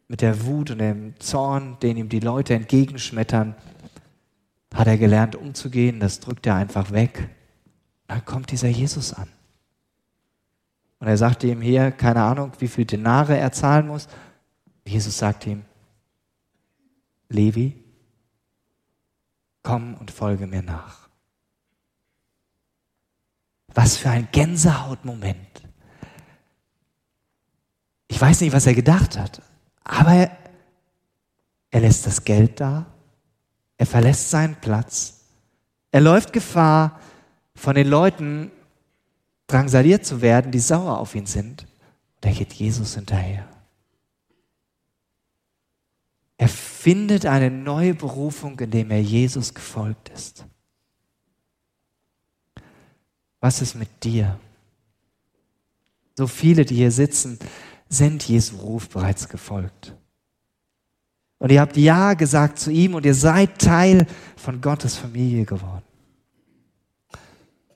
mit 0.09 0.21
der 0.21 0.43
Wut 0.45 0.71
und 0.71 0.79
dem 0.79 1.17
Zorn, 1.19 1.77
den 1.81 1.95
ihm 1.95 2.09
die 2.09 2.19
Leute 2.19 2.55
entgegenschmettern, 2.55 3.55
hat 4.73 4.87
er 4.87 4.97
gelernt 4.97 5.35
umzugehen, 5.35 5.99
das 5.99 6.19
drückt 6.19 6.45
er 6.47 6.55
einfach 6.55 6.91
weg. 6.91 7.29
Dann 8.07 8.25
kommt 8.25 8.51
dieser 8.51 8.67
Jesus 8.67 9.13
an. 9.13 9.29
Und 10.99 11.07
er 11.07 11.17
sagte 11.17 11.47
ihm 11.47 11.61
hier, 11.61 11.91
keine 11.91 12.23
Ahnung, 12.23 12.51
wie 12.59 12.67
viel 12.67 12.85
Denare 12.85 13.37
er 13.37 13.51
zahlen 13.51 13.87
muss, 13.87 14.09
Jesus 14.85 15.17
sagt 15.17 15.45
ihm, 15.45 15.63
Levi, 17.29 17.81
komm 19.61 19.93
und 19.93 20.09
folge 20.09 20.47
mir 20.47 20.63
nach. 20.63 21.07
Was 23.67 23.97
für 23.97 24.09
ein 24.09 24.27
Gänsehautmoment. 24.31 25.37
Ich 28.07 28.19
weiß 28.19 28.41
nicht, 28.41 28.51
was 28.51 28.65
er 28.65 28.73
gedacht 28.73 29.17
hat, 29.17 29.43
aber 29.91 30.29
er, 31.71 31.81
lässt 31.81 32.05
das 32.05 32.23
Geld 32.23 32.59
da, 32.59 32.85
er 33.75 33.87
verlässt 33.87 34.29
seinen 34.29 34.55
Platz, 34.55 35.21
er 35.91 36.01
läuft 36.01 36.31
Gefahr, 36.31 36.99
von 37.55 37.73
den 37.75 37.87
Leuten 37.87 38.51
drangsaliert 39.47 40.05
zu 40.05 40.21
werden, 40.21 40.51
die 40.51 40.59
sauer 40.59 40.99
auf 40.99 41.15
ihn 41.15 41.25
sind. 41.25 41.63
Und 41.63 42.25
er 42.25 42.31
geht 42.31 42.53
Jesus 42.53 42.95
hinterher. 42.95 43.49
Er 46.37 46.47
findet 46.47 47.25
eine 47.25 47.49
neue 47.49 47.95
Berufung, 47.95 48.57
indem 48.59 48.91
er 48.91 49.01
Jesus 49.01 49.53
gefolgt 49.53 50.09
ist. 50.09 50.45
Was 53.41 53.61
ist 53.61 53.75
mit 53.75 54.03
dir? 54.03 54.39
So 56.15 56.27
viele, 56.27 56.63
die 56.63 56.75
hier 56.75 56.91
sitzen, 56.91 57.39
sind 57.89 58.27
Jesu 58.27 58.57
Ruf 58.57 58.89
bereits 58.89 59.27
gefolgt. 59.27 59.95
Und 61.39 61.51
ihr 61.51 61.61
habt 61.61 61.75
Ja 61.77 62.13
gesagt 62.13 62.59
zu 62.59 62.71
ihm 62.71 62.93
und 62.93 63.05
ihr 63.05 63.15
seid 63.15 63.59
Teil 63.59 64.05
von 64.37 64.61
Gottes 64.61 64.95
Familie 64.95 65.45
geworden. 65.45 65.83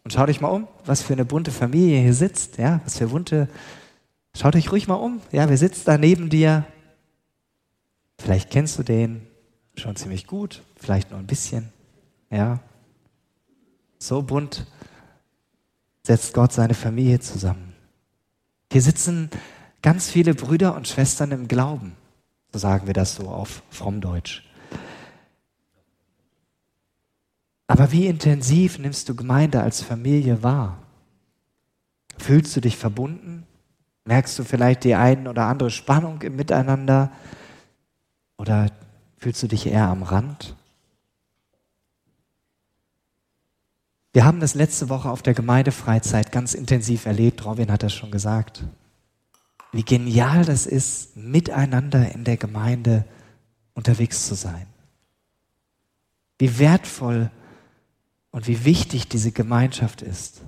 Und 0.03 0.11
schaut 0.11 0.29
euch 0.29 0.41
mal 0.41 0.49
um, 0.49 0.67
was 0.85 1.01
für 1.01 1.13
eine 1.13 1.25
bunte 1.25 1.51
Familie 1.51 2.01
hier 2.01 2.13
sitzt, 2.13 2.57
ja, 2.57 2.81
was 2.83 2.97
für 2.97 3.07
bunte, 3.07 3.47
schaut 4.35 4.55
euch 4.55 4.71
ruhig 4.71 4.87
mal 4.87 4.95
um, 4.95 5.21
ja, 5.31 5.47
wer 5.47 5.57
sitzt 5.57 5.87
da 5.87 5.97
neben 5.97 6.29
dir? 6.29 6.65
Vielleicht 8.19 8.51
kennst 8.51 8.77
du 8.77 8.83
den 8.83 9.25
schon 9.75 9.95
ziemlich 9.95 10.27
gut, 10.27 10.61
vielleicht 10.75 11.09
nur 11.09 11.19
ein 11.19 11.27
bisschen. 11.27 11.71
Ja. 12.29 12.59
So 13.97 14.21
bunt 14.21 14.67
setzt 16.05 16.33
Gott 16.33 16.51
seine 16.51 16.73
Familie 16.73 17.21
zusammen. 17.21 17.73
Hier 18.71 18.81
sitzen 18.81 19.29
ganz 19.83 20.09
viele 20.09 20.33
Brüder 20.33 20.75
und 20.75 20.87
Schwestern 20.87 21.31
im 21.31 21.47
Glauben. 21.47 21.95
So 22.51 22.57
sagen 22.57 22.87
wir 22.87 22.95
das 22.95 23.15
so 23.15 23.29
auf 23.29 23.61
Frommdeutsch. 23.69 24.41
Aber 27.67 27.91
wie 27.91 28.07
intensiv 28.07 28.79
nimmst 28.79 29.09
du 29.09 29.15
Gemeinde 29.15 29.61
als 29.61 29.81
Familie 29.81 30.41
wahr? 30.41 30.79
Fühlst 32.17 32.55
du 32.55 32.61
dich 32.61 32.77
verbunden? 32.77 33.45
Merkst 34.05 34.37
du 34.37 34.43
vielleicht 34.43 34.83
die 34.83 34.95
ein 34.95 35.27
oder 35.27 35.45
andere 35.45 35.71
Spannung 35.71 36.21
im 36.21 36.35
Miteinander? 36.35 37.11
Oder 38.37 38.71
fühlst 39.17 39.41
du 39.43 39.47
dich 39.47 39.65
eher 39.65 39.87
am 39.87 40.03
Rand? 40.03 40.55
Wir 44.11 44.25
haben 44.25 44.39
das 44.39 44.53
letzte 44.53 44.89
Woche 44.89 45.09
auf 45.09 45.23
der 45.23 45.33
Gemeindefreizeit 45.33 46.31
ganz 46.31 46.53
intensiv 46.53 47.07
erlebt. 47.07 47.43
Robin 47.45 47.71
hat 47.71 47.81
das 47.81 47.93
schon 47.93 48.11
gesagt. 48.11 48.63
Wie 49.73 49.83
genial 49.83 50.45
das 50.45 50.67
ist, 50.67 51.17
miteinander 51.17 52.13
in 52.13 52.23
der 52.23 52.37
Gemeinde 52.37 53.05
unterwegs 53.73 54.27
zu 54.27 54.35
sein. 54.35 54.67
Wie 56.37 56.59
wertvoll 56.59 57.31
und 58.31 58.47
wie 58.47 58.65
wichtig 58.65 59.09
diese 59.09 59.31
Gemeinschaft 59.31 60.03
ist. 60.03 60.41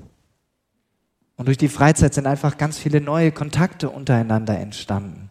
Und 1.38 1.48
durch 1.48 1.58
die 1.58 1.70
Freizeit 1.70 2.14
sind 2.14 2.28
einfach 2.28 2.58
ganz 2.58 2.78
viele 2.78 3.02
neue 3.02 3.32
Kontakte 3.32 3.90
untereinander 3.90 4.58
entstanden. 4.58 5.30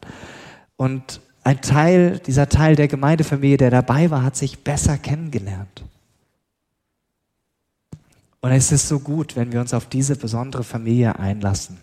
Und 0.77 1.21
ein 1.45 1.61
Teil, 1.61 2.19
dieser 2.19 2.49
Teil 2.49 2.75
der 2.75 2.89
Gemeindefamilie, 2.89 3.59
der 3.59 3.71
dabei 3.71 4.11
war, 4.11 4.25
hat 4.25 4.37
sich 4.37 4.65
besser 4.65 4.99
kennengelernt. 4.99 5.85
Und 8.41 8.51
es 8.51 8.73
ist 8.73 8.89
so 8.89 8.99
gut, 8.99 9.37
wenn 9.37 9.53
wir 9.53 9.61
uns 9.61 9.73
auf 9.73 9.87
diese 9.87 10.17
besondere 10.17 10.65
Familie 10.65 11.19
einlassen. 11.19 11.79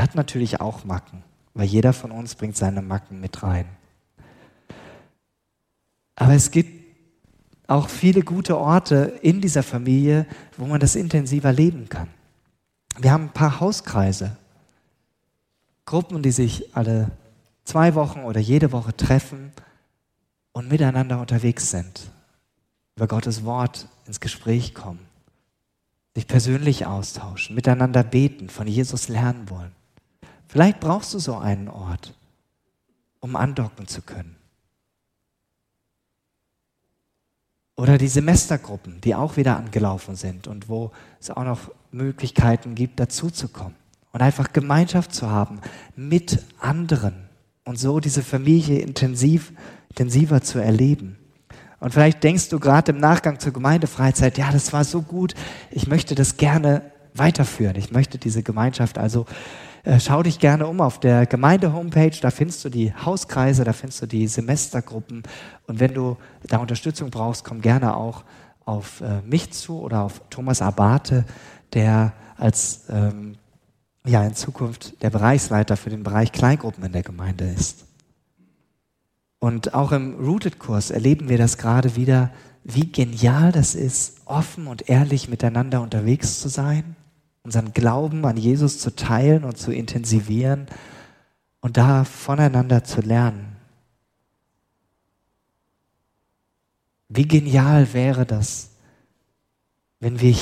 Die 0.00 0.02
hat 0.02 0.14
natürlich 0.14 0.62
auch 0.62 0.84
Macken, 0.84 1.22
weil 1.52 1.66
jeder 1.66 1.92
von 1.92 2.10
uns 2.10 2.34
bringt 2.34 2.56
seine 2.56 2.80
Macken 2.80 3.20
mit 3.20 3.42
rein. 3.42 3.66
Aber 6.16 6.32
es 6.32 6.50
gibt 6.50 6.86
auch 7.66 7.90
viele 7.90 8.22
gute 8.22 8.56
Orte 8.56 9.18
in 9.20 9.42
dieser 9.42 9.62
Familie, 9.62 10.24
wo 10.56 10.64
man 10.64 10.80
das 10.80 10.96
intensiver 10.96 11.52
leben 11.52 11.90
kann. 11.90 12.08
Wir 12.98 13.12
haben 13.12 13.24
ein 13.24 13.34
paar 13.34 13.60
Hauskreise, 13.60 14.38
Gruppen, 15.84 16.22
die 16.22 16.30
sich 16.30 16.74
alle 16.74 17.10
zwei 17.64 17.94
Wochen 17.94 18.20
oder 18.20 18.40
jede 18.40 18.72
Woche 18.72 18.96
treffen 18.96 19.52
und 20.52 20.70
miteinander 20.70 21.20
unterwegs 21.20 21.70
sind, 21.70 22.10
über 22.96 23.06
Gottes 23.06 23.44
Wort 23.44 23.86
ins 24.06 24.20
Gespräch 24.20 24.74
kommen, 24.74 25.06
sich 26.14 26.26
persönlich 26.26 26.86
austauschen, 26.86 27.54
miteinander 27.54 28.02
beten, 28.02 28.48
von 28.48 28.66
Jesus 28.66 29.08
lernen 29.08 29.50
wollen. 29.50 29.78
Vielleicht 30.50 30.80
brauchst 30.80 31.14
du 31.14 31.20
so 31.20 31.36
einen 31.36 31.68
Ort, 31.68 32.12
um 33.20 33.36
andocken 33.36 33.86
zu 33.86 34.02
können. 34.02 34.34
Oder 37.76 37.98
die 37.98 38.08
Semestergruppen, 38.08 39.00
die 39.00 39.14
auch 39.14 39.36
wieder 39.36 39.56
angelaufen 39.56 40.16
sind 40.16 40.48
und 40.48 40.68
wo 40.68 40.90
es 41.20 41.30
auch 41.30 41.44
noch 41.44 41.70
Möglichkeiten 41.92 42.74
gibt, 42.74 42.98
dazuzukommen. 42.98 43.76
Und 44.12 44.22
einfach 44.22 44.52
Gemeinschaft 44.52 45.14
zu 45.14 45.30
haben 45.30 45.60
mit 45.94 46.44
anderen 46.58 47.28
und 47.64 47.78
so 47.78 48.00
diese 48.00 48.24
Familie 48.24 48.80
intensiv, 48.80 49.52
intensiver 49.90 50.42
zu 50.42 50.58
erleben. 50.58 51.16
Und 51.78 51.94
vielleicht 51.94 52.24
denkst 52.24 52.48
du 52.48 52.58
gerade 52.58 52.90
im 52.90 52.98
Nachgang 52.98 53.38
zur 53.38 53.52
Gemeindefreizeit, 53.52 54.36
ja, 54.36 54.50
das 54.50 54.72
war 54.72 54.82
so 54.82 55.02
gut, 55.02 55.34
ich 55.70 55.86
möchte 55.86 56.16
das 56.16 56.38
gerne 56.38 56.90
weiterführen. 57.14 57.76
Ich 57.76 57.92
möchte 57.92 58.18
diese 58.18 58.42
Gemeinschaft 58.42 58.98
also 58.98 59.26
schau 59.98 60.22
dich 60.22 60.38
gerne 60.38 60.66
um 60.66 60.80
auf 60.80 61.00
der 61.00 61.26
Gemeinde-Homepage, 61.26 62.16
da 62.20 62.30
findest 62.30 62.64
du 62.64 62.68
die 62.68 62.92
Hauskreise, 62.92 63.64
da 63.64 63.72
findest 63.72 64.02
du 64.02 64.06
die 64.06 64.26
Semestergruppen. 64.26 65.22
Und 65.66 65.80
wenn 65.80 65.94
du 65.94 66.16
da 66.46 66.58
Unterstützung 66.58 67.10
brauchst, 67.10 67.44
komm 67.44 67.60
gerne 67.60 67.96
auch 67.96 68.24
auf 68.64 69.00
äh, 69.00 69.22
mich 69.22 69.52
zu 69.52 69.80
oder 69.80 70.02
auf 70.02 70.20
Thomas 70.30 70.62
Abate, 70.62 71.24
der 71.72 72.12
als 72.36 72.84
ähm, 72.90 73.36
ja, 74.06 74.24
in 74.24 74.34
Zukunft 74.34 75.02
der 75.02 75.10
Bereichsleiter 75.10 75.76
für 75.76 75.90
den 75.90 76.02
Bereich 76.02 76.32
Kleingruppen 76.32 76.84
in 76.84 76.92
der 76.92 77.02
Gemeinde 77.02 77.44
ist. 77.44 77.86
Und 79.38 79.74
auch 79.74 79.92
im 79.92 80.14
Rooted-Kurs 80.14 80.90
erleben 80.90 81.28
wir 81.28 81.38
das 81.38 81.58
gerade 81.58 81.96
wieder, 81.96 82.30
wie 82.62 82.92
genial 82.92 83.52
das 83.52 83.74
ist, 83.74 84.20
offen 84.26 84.66
und 84.66 84.88
ehrlich 84.88 85.28
miteinander 85.28 85.80
unterwegs 85.80 86.40
zu 86.40 86.48
sein 86.48 86.96
unseren 87.42 87.72
Glauben 87.72 88.24
an 88.24 88.36
Jesus 88.36 88.78
zu 88.78 88.94
teilen 88.94 89.44
und 89.44 89.56
zu 89.56 89.72
intensivieren 89.72 90.66
und 91.60 91.76
da 91.76 92.04
voneinander 92.04 92.84
zu 92.84 93.00
lernen. 93.00 93.56
Wie 97.08 97.26
genial 97.26 97.92
wäre 97.92 98.24
das, 98.24 98.70
wenn 99.98 100.20
wir, 100.20 100.36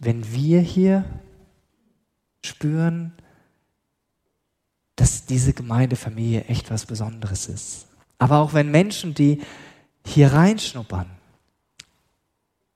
wenn 0.00 0.32
wir 0.32 0.60
hier 0.60 1.04
spüren, 2.42 3.12
dass 4.96 5.26
diese 5.26 5.52
Gemeindefamilie 5.52 6.44
echt 6.44 6.70
was 6.70 6.86
Besonderes 6.86 7.48
ist. 7.48 7.86
Aber 8.18 8.38
auch 8.38 8.54
wenn 8.54 8.70
Menschen, 8.70 9.14
die 9.14 9.42
hier 10.06 10.32
reinschnuppern 10.32 11.10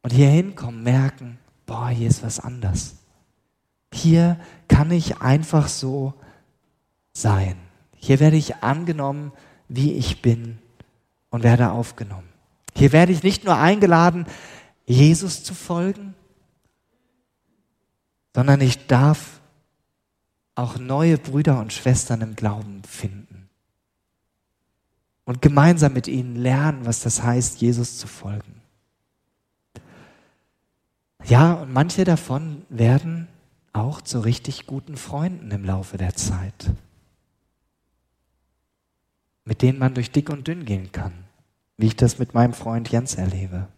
und 0.03 0.13
hier 0.13 0.29
hinkommen, 0.29 0.83
merken, 0.83 1.39
boah, 1.65 1.89
hier 1.89 2.09
ist 2.09 2.23
was 2.23 2.41
anders. 2.41 2.97
Hier 3.93 4.39
kann 4.69 4.91
ich 4.91 5.21
einfach 5.21 5.69
so 5.69 6.15
sein. 7.13 7.57
Hier 7.97 8.21
werde 8.21 8.37
ich 8.37 8.57
angenommen, 8.57 9.33
wie 9.69 9.93
ich 9.93 10.23
bin 10.23 10.59
und 11.31 11.43
werde 11.43 11.71
aufgenommen. 11.71 12.29
Hier 12.75 12.93
werde 12.93 13.13
ich 13.13 13.23
nicht 13.23 13.45
nur 13.45 13.57
eingeladen, 13.57 14.27
Jesus 14.87 15.43
zu 15.43 15.55
folgen, 15.55 16.15
sondern 18.35 18.61
ich 18.61 18.87
darf 18.87 19.41
auch 20.55 20.79
neue 20.79 21.19
Brüder 21.19 21.61
und 21.61 21.73
Schwestern 21.73 22.21
im 22.21 22.37
Glauben 22.37 22.83
finden 22.85 23.49
und 25.25 25.43
gemeinsam 25.43 25.93
mit 25.93 26.09
ihnen 26.09 26.37
lernen, 26.37 26.87
was 26.87 27.01
das 27.01 27.23
heißt, 27.23 27.61
Jesus 27.61 27.99
zu 27.99 28.07
folgen. 28.07 28.63
Ja, 31.25 31.53
und 31.55 31.73
manche 31.73 32.05
davon 32.05 32.65
werden 32.71 33.29
auch 33.79 34.01
zu 34.01 34.21
richtig 34.21 34.67
guten 34.67 34.97
Freunden 34.97 35.51
im 35.51 35.65
Laufe 35.65 35.97
der 35.97 36.15
Zeit, 36.15 36.71
mit 39.45 39.63
denen 39.63 39.79
man 39.79 39.95
durch 39.95 40.11
dick 40.11 40.31
und 40.31 40.47
dünn 40.47 40.65
gehen 40.65 40.93
kann, 40.93 41.13
wie 41.77 41.87
ich 41.87 41.97
das 41.97 42.19
mit 42.19 42.35
meinem 42.35 42.53
Freund 42.53 42.91
Jens 42.91 43.15
erlebe, 43.15 43.69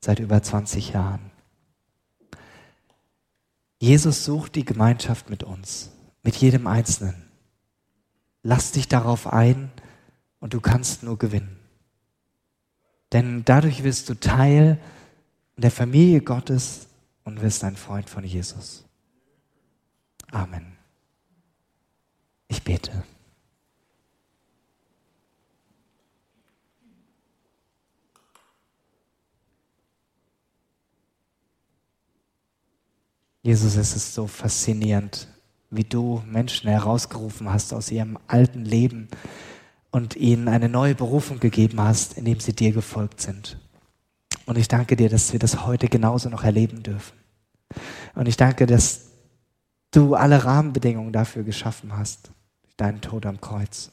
seit 0.00 0.18
über 0.18 0.42
20 0.42 0.90
Jahren. 0.90 1.30
Jesus 3.78 4.24
sucht 4.24 4.54
die 4.54 4.64
Gemeinschaft 4.64 5.30
mit 5.30 5.42
uns, 5.42 5.90
mit 6.22 6.36
jedem 6.36 6.66
Einzelnen. 6.66 7.30
Lass 8.42 8.72
dich 8.72 8.88
darauf 8.88 9.26
ein 9.26 9.70
und 10.38 10.54
du 10.54 10.60
kannst 10.60 11.02
nur 11.02 11.18
gewinnen. 11.18 11.58
Denn 13.12 13.44
dadurch 13.44 13.82
wirst 13.82 14.08
du 14.08 14.14
Teil 14.14 14.78
der 15.56 15.70
Familie 15.70 16.20
Gottes 16.20 16.86
und 17.24 17.42
wirst 17.42 17.64
ein 17.64 17.76
Freund 17.76 18.08
von 18.08 18.24
Jesus. 18.24 18.84
Amen. 20.30 20.76
Ich 22.48 22.62
bete. 22.62 23.04
Jesus, 33.42 33.76
es 33.76 33.96
ist 33.96 34.14
so 34.14 34.26
faszinierend, 34.26 35.26
wie 35.70 35.84
du 35.84 36.22
Menschen 36.26 36.68
herausgerufen 36.68 37.50
hast 37.50 37.72
aus 37.72 37.90
ihrem 37.90 38.18
alten 38.26 38.64
Leben 38.64 39.08
und 39.90 40.14
ihnen 40.14 40.46
eine 40.46 40.68
neue 40.68 40.94
Berufung 40.94 41.40
gegeben 41.40 41.80
hast, 41.80 42.18
indem 42.18 42.38
sie 42.38 42.52
dir 42.52 42.72
gefolgt 42.72 43.20
sind. 43.20 43.58
Und 44.46 44.58
ich 44.58 44.68
danke 44.68 44.94
dir, 44.94 45.08
dass 45.08 45.32
wir 45.32 45.38
das 45.38 45.64
heute 45.66 45.88
genauso 45.88 46.28
noch 46.28 46.44
erleben 46.44 46.82
dürfen. 46.82 47.16
Und 48.14 48.28
ich 48.28 48.36
danke, 48.36 48.66
dass 48.66 49.09
du 49.90 50.14
alle 50.14 50.44
Rahmenbedingungen 50.44 51.12
dafür 51.12 51.42
geschaffen 51.42 51.96
hast, 51.96 52.30
durch 52.62 52.76
deinen 52.76 53.00
Tod 53.00 53.26
am 53.26 53.40
Kreuz. 53.40 53.92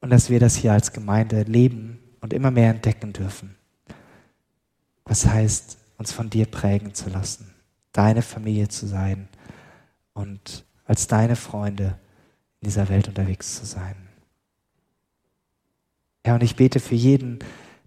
Und 0.00 0.10
dass 0.10 0.30
wir 0.30 0.40
das 0.40 0.56
hier 0.56 0.72
als 0.72 0.92
Gemeinde 0.92 1.42
leben 1.42 1.98
und 2.20 2.32
immer 2.32 2.50
mehr 2.50 2.70
entdecken 2.70 3.12
dürfen. 3.12 3.56
Was 5.04 5.26
heißt, 5.26 5.78
uns 5.96 6.12
von 6.12 6.30
dir 6.30 6.46
prägen 6.46 6.94
zu 6.94 7.10
lassen, 7.10 7.52
deine 7.92 8.22
Familie 8.22 8.68
zu 8.68 8.86
sein 8.86 9.28
und 10.12 10.64
als 10.84 11.06
deine 11.06 11.34
Freunde 11.34 11.98
in 12.60 12.66
dieser 12.66 12.88
Welt 12.88 13.08
unterwegs 13.08 13.56
zu 13.56 13.66
sein. 13.66 13.96
Ja, 16.24 16.34
und 16.34 16.42
ich 16.42 16.56
bete 16.56 16.78
für 16.78 16.94
jeden, 16.94 17.38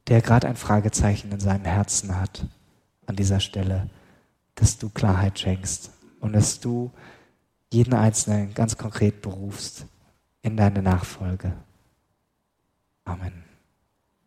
der 0.07 0.21
gerade 0.21 0.47
ein 0.47 0.55
Fragezeichen 0.55 1.31
in 1.31 1.39
seinem 1.39 1.65
Herzen 1.65 2.19
hat, 2.19 2.45
an 3.05 3.15
dieser 3.15 3.39
Stelle, 3.39 3.89
dass 4.55 4.77
du 4.77 4.89
Klarheit 4.89 5.39
schenkst 5.39 5.91
und 6.21 6.33
dass 6.33 6.59
du 6.59 6.91
jeden 7.73 7.93
Einzelnen 7.93 8.53
ganz 8.53 8.77
konkret 8.77 9.21
berufst 9.21 9.85
in 10.41 10.55
deine 10.55 10.81
Nachfolge. 10.81 11.53
Amen. 13.03 13.50